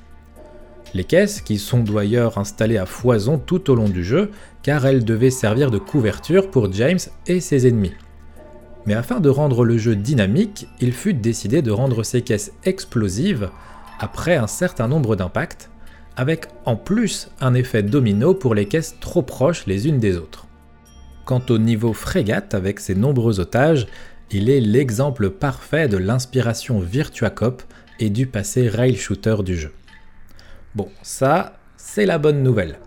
[0.96, 4.30] Les caisses qui sont d'ailleurs installées à foison tout au long du jeu,
[4.62, 7.92] car elles devaient servir de couverture pour James et ses ennemis.
[8.86, 13.50] Mais afin de rendre le jeu dynamique, il fut décidé de rendre ces caisses explosives
[13.98, 15.68] après un certain nombre d'impacts,
[16.16, 20.46] avec en plus un effet domino pour les caisses trop proches les unes des autres.
[21.26, 23.86] Quant au niveau frégate avec ses nombreux otages,
[24.30, 27.62] il est l'exemple parfait de l'inspiration Virtua Cop
[28.00, 29.72] et du passé rail shooter du jeu.
[30.76, 32.78] Bon, ça, c'est la bonne nouvelle.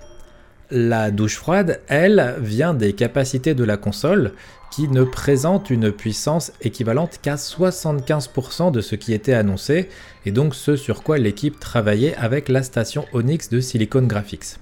[0.70, 4.34] La douche froide, elle, vient des capacités de la console
[4.70, 9.90] qui ne présente une puissance équivalente qu'à 75% de ce qui était annoncé,
[10.28, 14.60] et donc ce sur quoi l'équipe travaillait avec la station Onyx de Silicon Graphics.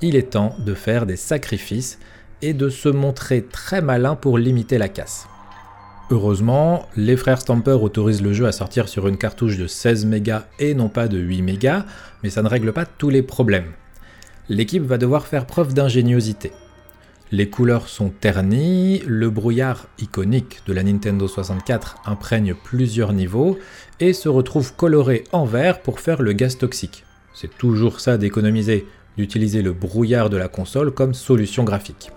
[0.00, 1.98] Il est temps de faire des sacrifices
[2.40, 5.26] et de se montrer très malin pour limiter la casse.
[6.10, 10.46] Heureusement, les frères Stamper autorisent le jeu à sortir sur une cartouche de 16 mégas
[10.58, 11.84] et non pas de 8 mégas,
[12.22, 13.72] mais ça ne règle pas tous les problèmes.
[14.48, 16.52] L'équipe va devoir faire preuve d'ingéniosité.
[17.30, 23.58] Les couleurs sont ternies, le brouillard iconique de la Nintendo 64 imprègne plusieurs niveaux
[24.00, 27.04] et se retrouve coloré en vert pour faire le gaz toxique.
[27.34, 28.86] C'est toujours ça d'économiser,
[29.18, 32.10] d'utiliser le brouillard de la console comme solution graphique.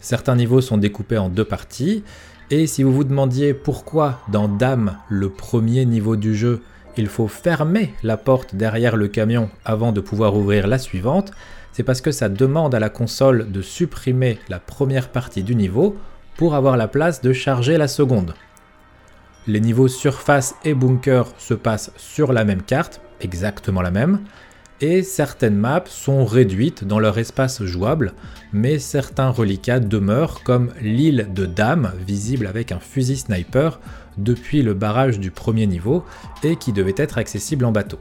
[0.00, 2.02] Certains niveaux sont découpés en deux parties,
[2.50, 6.62] et si vous vous demandiez pourquoi dans Dame, le premier niveau du jeu,
[6.96, 11.30] il faut fermer la porte derrière le camion avant de pouvoir ouvrir la suivante,
[11.72, 15.96] c'est parce que ça demande à la console de supprimer la première partie du niveau
[16.36, 18.34] pour avoir la place de charger la seconde.
[19.46, 24.20] Les niveaux surface et bunker se passent sur la même carte, exactement la même,
[24.80, 28.14] et certaines maps sont réduites dans leur espace jouable,
[28.52, 33.80] mais certains reliquats demeurent comme l'île de Dame, visible avec un fusil sniper
[34.16, 36.04] depuis le barrage du premier niveau
[36.42, 37.98] et qui devait être accessible en bateau.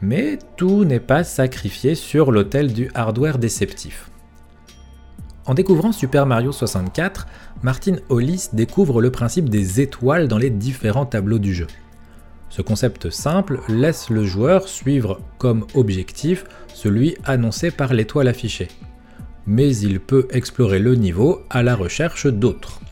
[0.00, 4.10] Mais tout n'est pas sacrifié sur l'autel du hardware déceptif.
[5.46, 7.26] En découvrant Super Mario 64,
[7.62, 11.66] Martin Hollis découvre le principe des étoiles dans les différents tableaux du jeu.
[12.52, 18.68] Ce concept simple laisse le joueur suivre comme objectif celui annoncé par l'étoile affichée.
[19.46, 22.82] Mais il peut explorer le niveau à la recherche d'autres.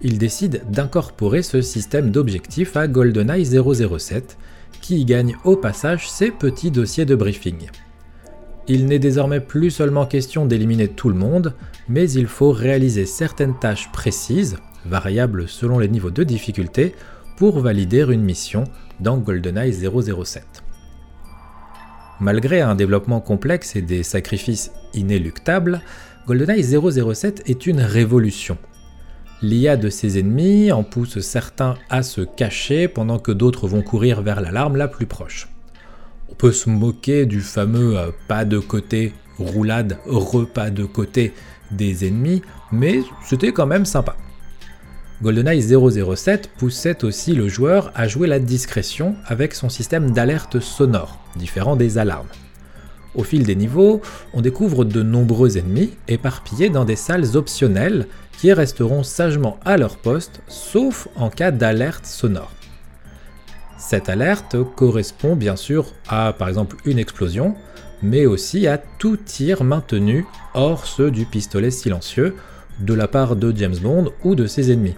[0.00, 4.38] Il décide d'incorporer ce système d'objectifs à GoldenEye 007
[4.80, 7.68] qui y gagne au passage ses petits dossiers de briefing.
[8.68, 11.52] Il n'est désormais plus seulement question d'éliminer tout le monde,
[11.90, 16.94] mais il faut réaliser certaines tâches précises, variables selon les niveaux de difficulté,
[17.36, 18.64] pour valider une mission
[19.00, 20.44] dans GoldenEye 007.
[22.20, 25.82] Malgré un développement complexe et des sacrifices inéluctables,
[26.26, 28.56] GoldenEye 007 est une révolution
[29.42, 34.22] L'IA de ses ennemis en pousse certains à se cacher pendant que d'autres vont courir
[34.22, 35.48] vers l'alarme la plus proche.
[36.30, 41.34] On peut se moquer du fameux euh, pas de côté, roulade, repas de côté
[41.70, 42.40] des ennemis,
[42.72, 44.16] mais c'était quand même sympa.
[45.22, 51.18] GoldenEye 007 poussait aussi le joueur à jouer la discrétion avec son système d'alerte sonore,
[51.36, 52.28] différent des alarmes.
[53.14, 54.02] Au fil des niveaux,
[54.34, 59.96] on découvre de nombreux ennemis éparpillés dans des salles optionnelles qui resteront sagement à leur
[59.96, 62.52] poste, sauf en cas d'alerte sonore.
[63.78, 67.54] Cette alerte correspond bien sûr à par exemple une explosion,
[68.02, 72.36] mais aussi à tout tir maintenu hors ceux du pistolet silencieux
[72.80, 74.94] de la part de James Bond ou de ses ennemis.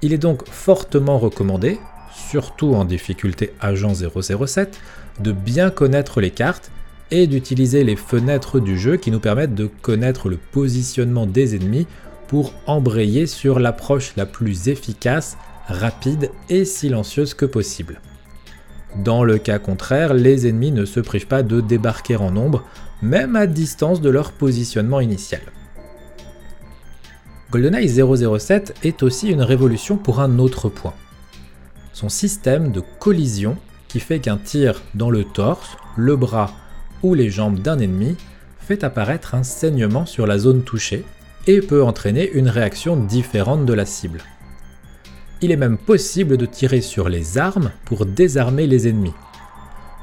[0.00, 1.80] Il est donc fortement recommandé,
[2.12, 4.78] surtout en difficulté agent 007,
[5.20, 6.70] de bien connaître les cartes
[7.10, 11.86] et d'utiliser les fenêtres du jeu qui nous permettent de connaître le positionnement des ennemis
[12.28, 18.00] pour embrayer sur l'approche la plus efficace, rapide et silencieuse que possible.
[18.96, 22.64] Dans le cas contraire, les ennemis ne se privent pas de débarquer en nombre,
[23.02, 25.40] même à distance de leur positionnement initial.
[27.50, 30.92] GoldenEye 007 est aussi une révolution pour un autre point.
[31.94, 33.56] Son système de collision
[33.88, 36.52] qui fait qu'un tir dans le torse, le bras
[37.02, 38.16] ou les jambes d'un ennemi
[38.60, 41.06] fait apparaître un saignement sur la zone touchée
[41.46, 44.20] et peut entraîner une réaction différente de la cible.
[45.40, 49.14] Il est même possible de tirer sur les armes pour désarmer les ennemis.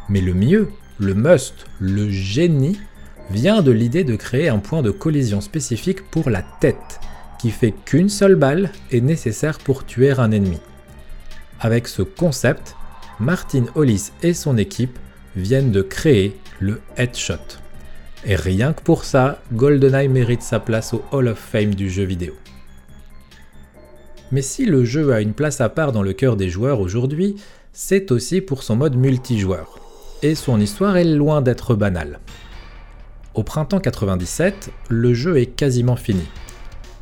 [0.09, 2.79] Mais le mieux, le must, le génie,
[3.29, 6.99] vient de l'idée de créer un point de collision spécifique pour la tête,
[7.39, 10.59] qui fait qu'une seule balle est nécessaire pour tuer un ennemi.
[11.59, 12.75] Avec ce concept,
[13.19, 14.97] Martin Hollis et son équipe
[15.35, 17.59] viennent de créer le headshot.
[18.25, 22.03] Et rien que pour ça, GoldenEye mérite sa place au Hall of Fame du jeu
[22.03, 22.33] vidéo.
[24.31, 27.35] Mais si le jeu a une place à part dans le cœur des joueurs aujourd'hui,
[27.71, 29.79] c'est aussi pour son mode multijoueur.
[30.23, 32.19] Et son histoire est loin d'être banale.
[33.35, 36.23] Au printemps 97, le jeu est quasiment fini.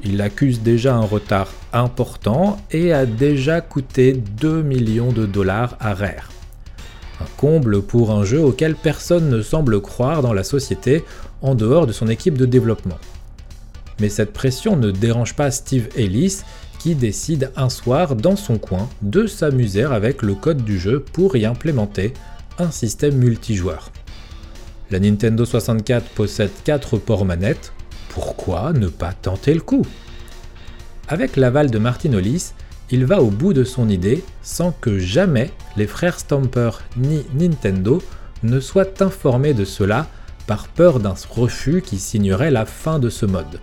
[0.06, 5.94] Il accuse déjà un retard important et a déjà coûté 2 millions de dollars à
[5.94, 6.30] Rare.
[7.22, 11.06] Un comble pour un jeu auquel personne ne semble croire dans la société
[11.42, 12.98] en dehors de son équipe de développement.
[14.00, 16.42] Mais cette pression ne dérange pas Steve Ellis
[16.80, 21.38] qui décide un soir dans son coin de s'amuser avec le code du jeu pour
[21.38, 22.14] y implémenter
[22.60, 23.90] un système multijoueur.
[24.92, 27.72] La Nintendo 64 possède 4 ports manettes,
[28.14, 29.86] pourquoi ne pas tenter le coup?
[31.08, 32.52] Avec l'aval de Martin Hollis,
[32.92, 38.04] il va au bout de son idée sans que jamais les frères Stamper ni Nintendo
[38.44, 40.08] ne soient informés de cela
[40.46, 43.60] par peur d'un refus qui signerait la fin de ce mode.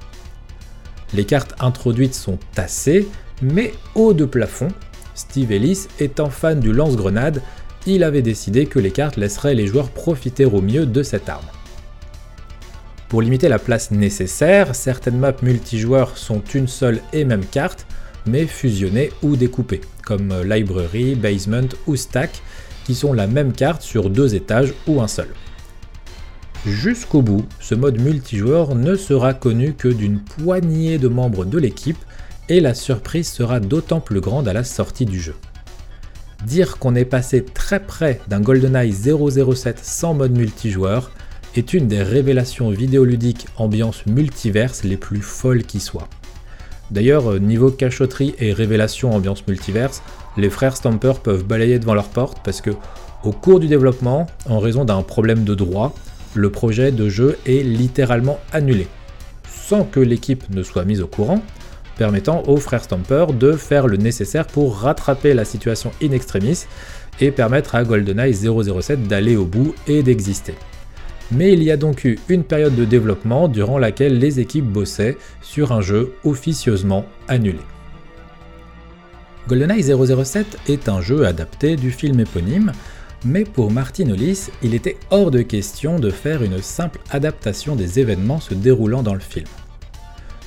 [1.15, 3.09] Les cartes introduites sont tassées,
[3.43, 4.69] mais haut de plafond,
[5.15, 7.41] Steve Ellis étant fan du lance-grenade,
[7.87, 11.47] il avait décidé que les cartes laisseraient les joueurs profiter au mieux de cette arme.
[13.11, 17.85] Pour limiter la place nécessaire, certaines maps multijoueurs sont une seule et même carte,
[18.25, 22.41] mais fusionnées ou découpées, comme Library, Basement ou Stack,
[22.85, 25.27] qui sont la même carte sur deux étages ou un seul.
[26.65, 31.99] Jusqu'au bout, ce mode multijoueur ne sera connu que d'une poignée de membres de l'équipe,
[32.49, 35.35] et la surprise sera d'autant plus grande à la sortie du jeu.
[36.47, 41.11] Dire qu'on est passé très près d'un GoldenEye 007 sans mode multijoueur
[41.57, 46.09] est une des révélations vidéoludiques ambiance multiverse les plus folles qui soient.
[46.91, 50.03] D'ailleurs, euh, niveau cachotterie et révélation ambiance multiverse,
[50.37, 52.71] les frères Stamper peuvent balayer devant leur porte parce que,
[53.25, 55.95] au cours du développement, en raison d'un problème de droit,
[56.35, 58.87] le projet de jeu est littéralement annulé,
[59.49, 61.43] sans que l'équipe ne soit mise au courant,
[61.97, 66.65] permettant aux frères Stamper de faire le nécessaire pour rattraper la situation in extremis
[67.21, 70.55] et permettre à GoldenEye 007 d'aller au bout et d'exister.
[71.33, 75.17] Mais il y a donc eu une période de développement durant laquelle les équipes bossaient
[75.43, 77.61] sur un jeu officieusement annulé.
[79.49, 82.73] GoldenEye 007 est un jeu adapté du film éponyme,
[83.25, 88.01] mais pour Martin Hollis, il était hors de question de faire une simple adaptation des
[88.01, 89.47] événements se déroulant dans le film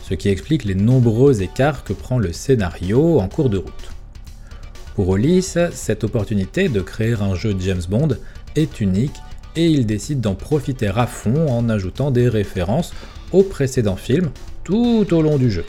[0.04, 3.90] ce qui explique les nombreux écarts que prend le scénario en cours de route.
[4.96, 8.10] Pour Hollis, cette opportunité de créer un jeu James Bond
[8.56, 9.16] est unique
[9.56, 12.94] et il décide d'en profiter à fond en ajoutant des références
[13.32, 14.32] aux précédents films
[14.64, 15.66] tout au long du jeu.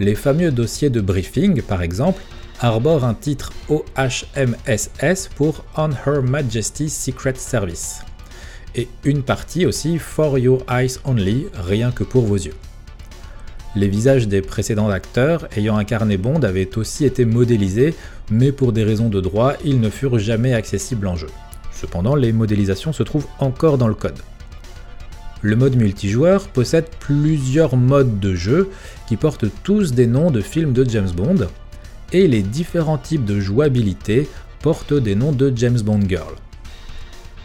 [0.00, 2.22] Les fameux dossiers de briefing, par exemple,
[2.60, 8.02] arborent un titre OHMSS pour On Her Majesty's Secret Service,
[8.74, 12.54] et une partie aussi For Your Eyes Only, rien que pour vos yeux.
[13.74, 17.94] Les visages des précédents acteurs ayant incarné Bond avaient aussi été modélisés,
[18.30, 21.28] mais pour des raisons de droit, ils ne furent jamais accessibles en jeu.
[21.82, 24.18] Cependant, les modélisations se trouvent encore dans le code.
[25.40, 28.70] Le mode multijoueur possède plusieurs modes de jeu
[29.08, 31.48] qui portent tous des noms de films de James Bond,
[32.12, 34.28] et les différents types de jouabilité
[34.60, 36.36] portent des noms de James Bond Girl.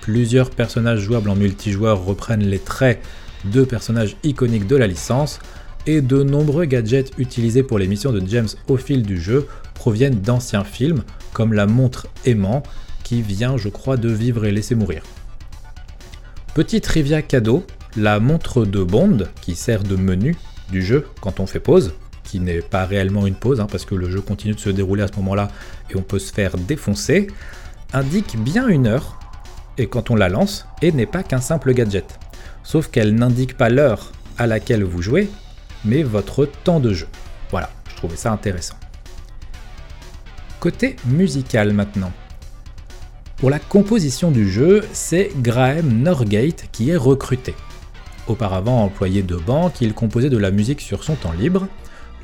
[0.02, 3.02] Plusieurs personnages jouables en multijoueur reprennent les traits
[3.44, 5.40] de personnages iconiques de la licence,
[5.88, 10.20] et de nombreux gadgets utilisés pour les missions de James au fil du jeu proviennent
[10.22, 12.62] d'anciens films, comme la montre aimant,
[13.08, 15.02] qui vient, je crois, de Vivre et laisser mourir.
[16.54, 20.36] Petit trivia cadeau, la montre de Bond, qui sert de menu
[20.72, 21.94] du jeu quand on fait pause,
[22.26, 25.04] qui n'est pas réellement une pause, hein, parce que le jeu continue de se dérouler
[25.04, 25.48] à ce moment-là
[25.90, 27.28] et on peut se faire défoncer,
[27.94, 29.18] indique bien une heure,
[29.78, 32.20] et quand on la lance, et n'est pas qu'un simple gadget.
[32.64, 35.30] Sauf qu'elle n'indique pas l'heure à laquelle vous jouez,
[35.86, 37.08] mais votre temps de jeu.
[37.52, 38.76] Voilà, je trouvais ça intéressant.
[40.60, 42.12] Côté musical maintenant.
[43.38, 47.54] Pour la composition du jeu, c'est Graham Norgate qui est recruté.
[48.28, 51.68] Auparavant employé de banque, il composait de la musique sur son temps libre.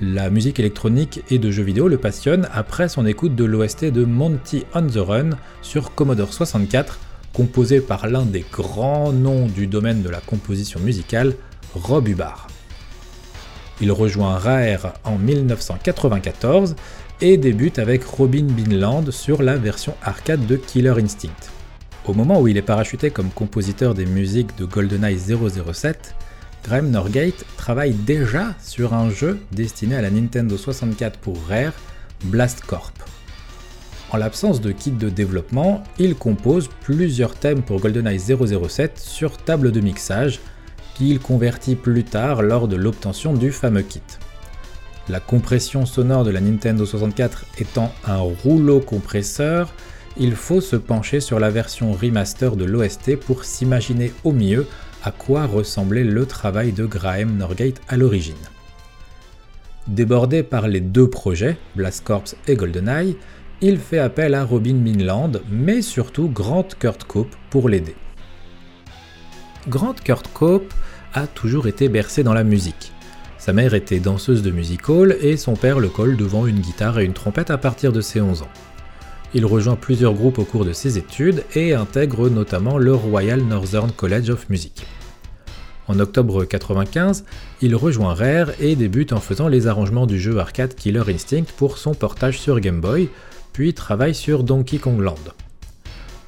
[0.01, 4.05] La musique électronique et de jeux vidéo le passionne après son écoute de l'OST de
[4.05, 5.29] Monty on the Run
[5.61, 6.97] sur Commodore 64,
[7.31, 11.35] composé par l'un des grands noms du domaine de la composition musicale,
[11.75, 12.47] Rob Hubbard.
[13.81, 16.75] Il rejoint Rare en 1994
[17.21, 21.29] et débute avec Robin Binland sur la version arcade de Killer Instinct.
[22.05, 26.15] Au moment où il est parachuté comme compositeur des musiques de GoldenEye 007,
[26.63, 31.73] Graham Norgate travaille déjà sur un jeu destiné à la Nintendo 64 pour Rare,
[32.25, 32.93] Blast Corp.
[34.11, 39.71] En l'absence de kit de développement, il compose plusieurs thèmes pour GoldenEye 007 sur table
[39.71, 40.39] de mixage,
[40.95, 44.01] qu'il convertit plus tard lors de l'obtention du fameux kit.
[45.09, 49.73] La compression sonore de la Nintendo 64 étant un rouleau compresseur,
[50.15, 54.65] il faut se pencher sur la version remaster de l'OST pour s'imaginer au mieux
[55.03, 58.35] à quoi ressemblait le travail de Graham Norgate à l'origine.
[59.87, 63.17] Débordé par les deux projets, Blast Corps et GoldenEye,
[63.59, 67.95] il fait appel à Robin Minland, mais surtout Grant Kurt Cope pour l'aider.
[69.67, 70.73] Grant Kurt Cope
[71.13, 72.92] a toujours été bercé dans la musique.
[73.43, 76.99] Sa mère était danseuse de music hall et son père le colle devant une guitare
[76.99, 78.49] et une trompette à partir de ses 11 ans.
[79.33, 83.91] Il rejoint plusieurs groupes au cours de ses études et intègre notamment le Royal Northern
[83.91, 84.85] College of Music.
[85.89, 87.25] En octobre 1995,
[87.61, 91.77] il rejoint Rare et débute en faisant les arrangements du jeu arcade Killer Instinct pour
[91.77, 93.09] son portage sur Game Boy,
[93.51, 95.15] puis travaille sur Donkey Kong Land.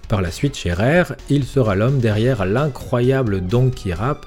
[0.09, 4.25] Par la suite chez Rare, il sera l'homme derrière l'incroyable Donkey Rap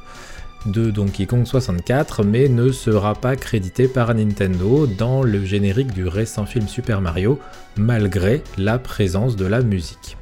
[0.67, 6.07] de Donkey Kong 64, mais ne sera pas crédité par Nintendo dans le générique du
[6.07, 7.39] récent film Super Mario,
[7.77, 10.17] malgré la présence de la musique.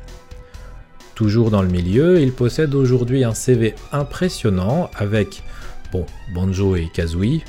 [1.14, 5.42] Toujours dans le milieu, il possède aujourd'hui un CV impressionnant avec,
[5.92, 7.40] bon, Banjo et Kazooie,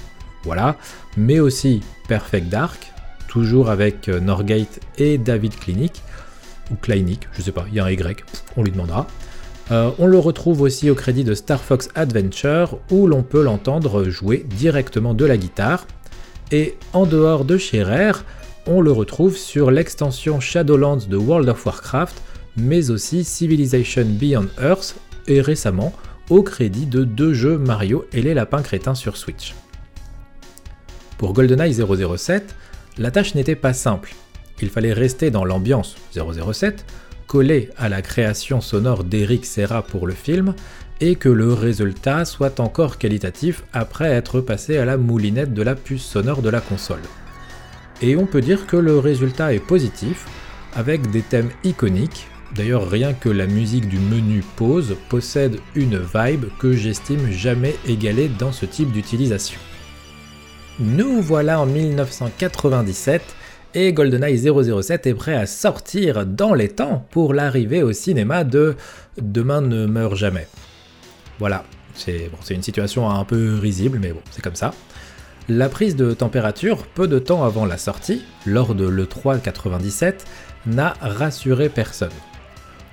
[0.44, 0.78] voilà,
[1.18, 2.94] mais aussi Perfect Dark,
[3.28, 6.02] toujours avec euh, Norgate et David Klinik,
[6.72, 8.24] ou Kleinik, je sais pas, il y a un Y,
[8.56, 9.08] on lui demandera.
[9.72, 14.06] Euh, on le retrouve aussi au crédit de Star Fox Adventure, où l'on peut l'entendre
[14.06, 15.86] jouer directement de la guitare.
[16.52, 17.84] Et en dehors de chez
[18.66, 22.22] on le retrouve sur l'extension Shadowlands de World of Warcraft,
[22.56, 24.96] mais aussi Civilization Beyond Earth,
[25.28, 25.94] et récemment
[26.30, 29.56] au crédit de deux jeux Mario et les lapins crétins sur Switch.
[31.18, 32.56] Pour GoldenEye 007,
[32.98, 34.14] la tâche n'était pas simple.
[34.62, 36.86] Il fallait rester dans l'ambiance 007,
[37.28, 40.56] collé à la création sonore d'Eric Serra pour le film,
[41.00, 45.76] et que le résultat soit encore qualitatif après être passé à la moulinette de la
[45.76, 47.02] puce sonore de la console.
[48.02, 50.26] Et on peut dire que le résultat est positif,
[50.76, 56.46] avec des thèmes iconiques, d'ailleurs rien que la musique du menu pause possède une vibe
[56.60, 59.60] que j'estime jamais égalée dans ce type d'utilisation.
[60.80, 63.22] Nous voilà en 1997
[63.74, 68.76] et GoldenEye 007 est prêt à sortir dans les temps pour l'arrivée au cinéma de
[69.22, 70.48] Demain ne meurt jamais.
[71.40, 71.64] Voilà,
[71.96, 74.74] c'est une situation un peu risible, mais bon, c'est comme ça.
[75.50, 80.26] La prise de température, peu de temps avant la sortie, lors de l'E3 97,
[80.66, 82.10] n'a rassuré personne.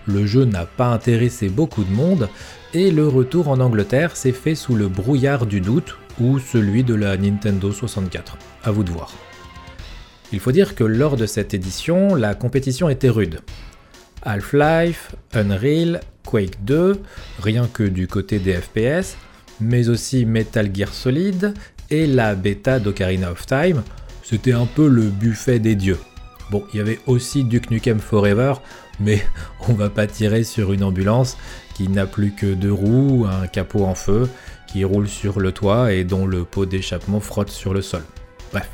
[0.06, 2.28] Le jeu n'a pas intéressé beaucoup de monde,
[2.72, 6.94] et le retour en Angleterre s'est fait sous le brouillard du doute ou celui de
[6.94, 8.36] la Nintendo 64.
[8.62, 9.12] À vous de voir.
[10.32, 13.40] Il faut dire que lors de cette édition, la compétition était rude.
[14.22, 17.00] Half-Life, Unreal, Quake 2,
[17.40, 19.16] rien que du côté des FPS,
[19.60, 21.54] mais aussi Metal Gear Solid
[21.90, 23.82] et la bêta d'Ocarina of Time,
[24.22, 25.98] c'était un peu le buffet des dieux.
[26.50, 28.54] Bon, il y avait aussi Duke Nukem Forever,
[29.00, 29.22] mais
[29.68, 31.36] on va pas tirer sur une ambulance
[31.74, 34.28] qui n'a plus que deux roues, un capot en feu,
[34.66, 38.02] qui roule sur le toit et dont le pot d'échappement frotte sur le sol.
[38.52, 38.68] Bref.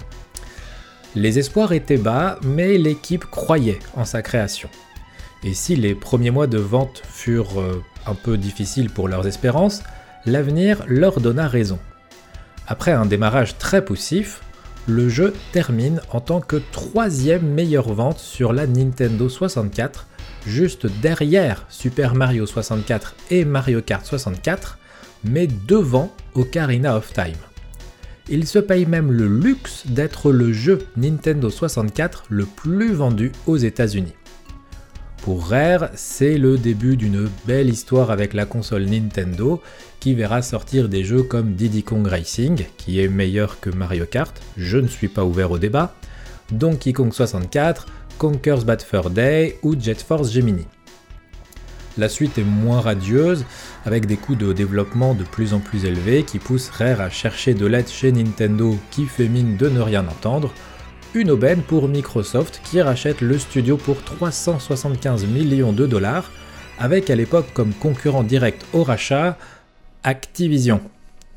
[1.17, 4.69] Les espoirs étaient bas, mais l'équipe croyait en sa création.
[5.43, 9.83] Et si les premiers mois de vente furent euh, un peu difficiles pour leurs espérances,
[10.25, 11.79] l'avenir leur donna raison.
[12.69, 14.43] Après un démarrage très poussif,
[14.87, 20.07] le jeu termine en tant que troisième meilleure vente sur la Nintendo 64,
[20.47, 24.79] juste derrière Super Mario 64 et Mario Kart 64,
[25.25, 27.50] mais devant Ocarina of Time.
[28.29, 33.57] Il se paye même le luxe d'être le jeu Nintendo 64 le plus vendu aux
[33.57, 34.15] États-Unis.
[35.23, 39.61] Pour Rare, c'est le début d'une belle histoire avec la console Nintendo
[40.01, 44.35] qui verra sortir des jeux comme Diddy Kong Racing, qui est meilleur que Mario Kart,
[44.57, 45.95] je ne suis pas ouvert au débat,
[46.53, 50.67] Donkey Kong 64, Conker's Bad Fur Day ou Jet Force Gemini.
[52.01, 53.45] La suite est moins radieuse,
[53.85, 57.53] avec des coûts de développement de plus en plus élevés qui poussent Rare à chercher
[57.53, 60.51] de l'aide chez Nintendo qui fait mine de ne rien entendre,
[61.13, 66.31] une aubaine pour Microsoft qui rachète le studio pour 375 millions de dollars,
[66.79, 69.37] avec à l'époque comme concurrent direct au rachat
[70.03, 70.81] Activision.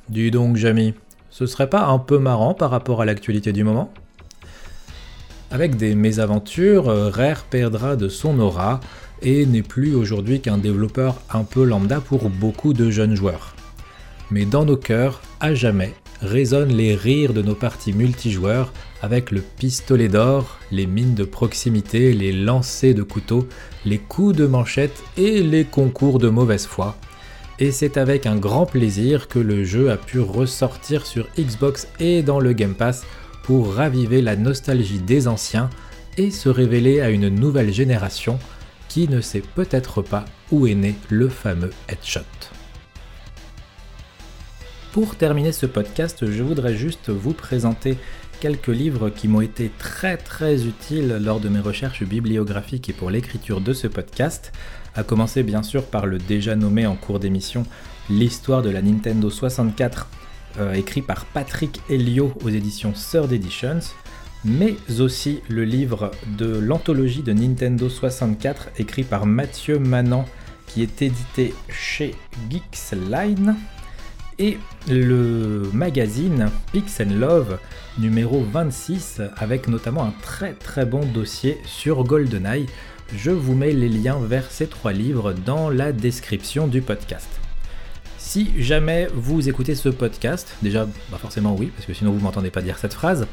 [0.07, 0.93] Dis donc, Jamie,
[1.29, 3.91] ce serait pas un peu marrant par rapport à l'actualité du moment?
[5.51, 8.79] Avec des mésaventures, Rare perdra de son aura
[9.23, 13.55] et n'est plus aujourd'hui qu'un développeur un peu lambda pour beaucoup de jeunes joueurs.
[14.29, 18.71] Mais dans nos cœurs, à jamais, résonnent les rires de nos parties multijoueurs
[19.01, 23.47] avec le pistolet d'or, les mines de proximité, les lancers de couteau,
[23.85, 26.95] les coups de manchette et les concours de mauvaise foi.
[27.59, 32.23] Et c'est avec un grand plaisir que le jeu a pu ressortir sur Xbox et
[32.23, 33.05] dans le Game Pass
[33.43, 35.69] pour raviver la nostalgie des anciens
[36.17, 38.39] et se révéler à une nouvelle génération
[38.93, 42.19] qui ne sait peut-être pas où est né le fameux headshot.
[44.91, 47.97] Pour terminer ce podcast, je voudrais juste vous présenter
[48.39, 53.09] quelques livres qui m'ont été très très utiles lors de mes recherches bibliographiques et pour
[53.09, 54.51] l'écriture de ce podcast,
[54.93, 57.65] à commencer bien sûr par le déjà nommé en cours d'émission
[58.11, 60.07] L'histoire de la Nintendo 64,
[60.59, 63.79] euh, écrit par Patrick Helio aux éditions Third Editions,
[64.45, 70.25] mais aussi le livre de l'anthologie de Nintendo 64 écrit par Mathieu Manant
[70.67, 72.15] qui est édité chez
[72.49, 73.55] Geeksline
[74.39, 74.57] et
[74.89, 77.59] le magazine Pix Love
[77.99, 82.65] numéro 26 avec notamment un très très bon dossier sur GoldenEye.
[83.15, 87.29] Je vous mets les liens vers ces trois livres dans la description du podcast.
[88.17, 92.49] Si jamais vous écoutez ce podcast, déjà bah forcément oui, parce que sinon vous m'entendez
[92.49, 93.27] pas dire cette phrase,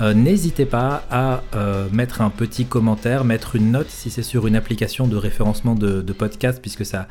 [0.00, 4.46] euh, n'hésitez pas à euh, mettre un petit commentaire, mettre une note si c'est sur
[4.46, 7.08] une application de référencement de, podcast, puisque ça,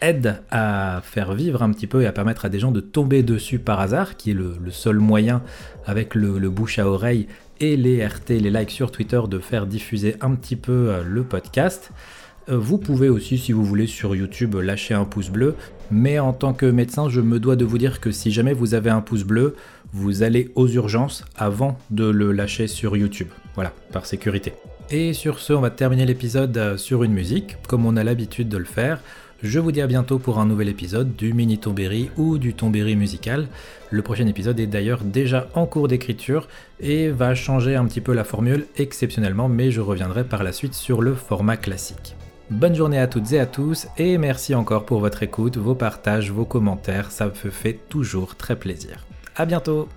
[0.00, 3.22] aide à faire vivre un petit peu et à permettre à des gens de tomber
[3.22, 5.42] dessus par hasard, qui est le, seul moyen
[5.84, 7.28] avec le, le, bouche à oreille
[7.60, 11.22] et les RT, les likes sur Twitter, de faire diffuser un petit peu euh, le
[11.22, 11.90] podcast.
[12.48, 15.56] Vous pouvez aussi, si vous voulez, sur YouTube, lâcher un pouce bleu.
[15.90, 18.74] Mais en tant que médecin, je me dois de vous dire que si jamais vous
[18.74, 19.56] avez un pouce bleu,
[19.92, 23.28] vous allez aux urgences avant de le lâcher sur YouTube.
[23.54, 24.52] Voilà, par sécurité.
[24.90, 28.48] Et sur ce, on va terminer l'épisode euh, sur une musique, comme on a l'habitude
[28.48, 29.00] de le faire.
[29.42, 32.96] Je vous dis à bientôt pour un nouvel épisode du mini Tombéry ou du Tombéry
[32.96, 33.48] musical.
[33.90, 36.48] Le prochain épisode est d'ailleurs déjà en cours d'écriture
[36.80, 40.74] et va changer un petit peu la formule exceptionnellement, mais je reviendrai par la suite
[40.74, 42.16] sur le format classique.
[42.50, 46.30] Bonne journée à toutes et à tous et merci encore pour votre écoute, vos partages,
[46.30, 49.04] vos commentaires, ça me fait toujours très plaisir.
[49.34, 49.88] À bientôt.